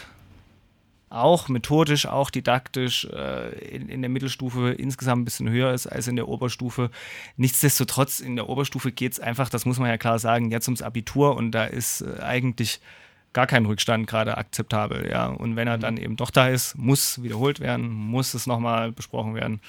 [1.09, 6.07] auch methodisch, auch didaktisch äh, in, in, der Mittelstufe insgesamt ein bisschen höher ist als
[6.07, 6.89] in der Oberstufe.
[7.37, 10.81] Nichtsdestotrotz, in der Oberstufe geht es einfach, das muss man ja klar sagen, jetzt ums
[10.81, 12.81] Abitur und da ist äh, eigentlich
[13.33, 15.09] gar kein Rückstand gerade akzeptabel.
[15.09, 15.27] Ja.
[15.27, 15.81] Und wenn er mhm.
[15.81, 19.59] dann eben doch da ist, muss wiederholt werden, muss es nochmal besprochen werden.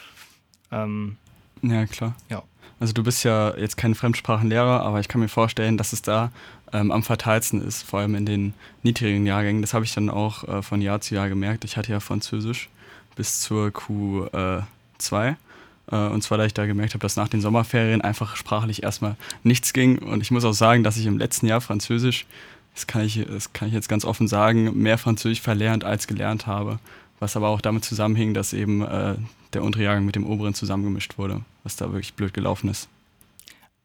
[0.71, 1.17] Ähm,
[1.63, 2.15] ja, klar.
[2.29, 2.43] Ja.
[2.81, 6.31] Also du bist ja jetzt kein Fremdsprachenlehrer, aber ich kann mir vorstellen, dass es da
[6.73, 9.63] ähm, am fatalsten ist, vor allem in den niedrigen Jahrgängen.
[9.63, 11.65] Das habe ich dann auch äh, von Jahr zu Jahr gemerkt.
[11.65, 12.69] Ich hatte ja Französisch
[13.17, 15.29] bis zur Q2.
[15.29, 15.35] Äh,
[15.91, 19.17] äh, und zwar, da ich da gemerkt habe, dass nach den Sommerferien einfach sprachlich erstmal
[19.45, 19.99] nichts ging.
[19.99, 22.27] Und ich muss auch sagen, dass ich im letzten Jahr Französisch
[22.75, 26.47] das kann ich, das kann ich jetzt ganz offen sagen, mehr Französisch verlernt als gelernt
[26.47, 26.79] habe.
[27.21, 29.15] Was aber auch damit zusammenhing, dass eben äh,
[29.53, 32.89] der untere mit dem oberen zusammengemischt wurde, was da wirklich blöd gelaufen ist.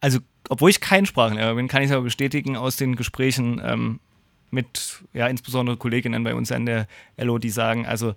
[0.01, 0.19] Also,
[0.49, 3.99] obwohl ich kein Sprachenlehrer bin, kann ich es aber bestätigen aus den Gesprächen ähm,
[4.49, 6.87] mit, ja, insbesondere Kolleginnen bei uns an der
[7.17, 8.15] LO, die sagen, also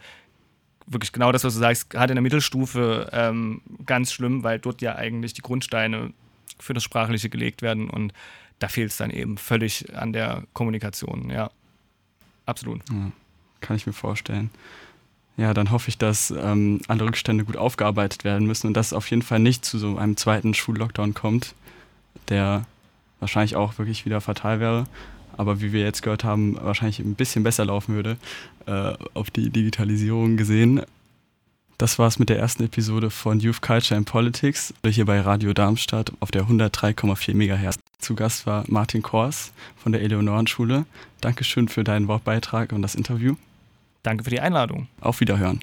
[0.86, 4.80] wirklich genau das, was du sagst, gerade in der Mittelstufe ähm, ganz schlimm, weil dort
[4.80, 6.12] ja eigentlich die Grundsteine
[6.58, 8.12] für das Sprachliche gelegt werden und
[8.62, 11.50] da fehlt es dann eben völlig an der Kommunikation, ja.
[12.46, 12.80] Absolut.
[12.90, 13.10] Ja,
[13.60, 14.50] kann ich mir vorstellen.
[15.36, 18.92] Ja, dann hoffe ich, dass ähm, alle Rückstände gut aufgearbeitet werden müssen und dass es
[18.92, 21.54] auf jeden Fall nicht zu so einem zweiten Schullockdown kommt,
[22.28, 22.66] der
[23.18, 24.86] wahrscheinlich auch wirklich wieder fatal wäre,
[25.36, 28.16] aber wie wir jetzt gehört haben, wahrscheinlich ein bisschen besser laufen würde,
[28.66, 30.82] äh, auf die Digitalisierung gesehen.
[31.82, 36.12] Das war's mit der ersten Episode von Youth Culture and Politics hier bei Radio Darmstadt
[36.20, 37.80] auf der 103,4 MHz.
[37.98, 40.84] Zu Gast war Martin Kors von der Eleonorenschule.
[41.20, 43.34] Dankeschön für deinen Wortbeitrag und das Interview.
[44.04, 44.86] Danke für die Einladung.
[45.00, 45.58] Auf Wiederhören.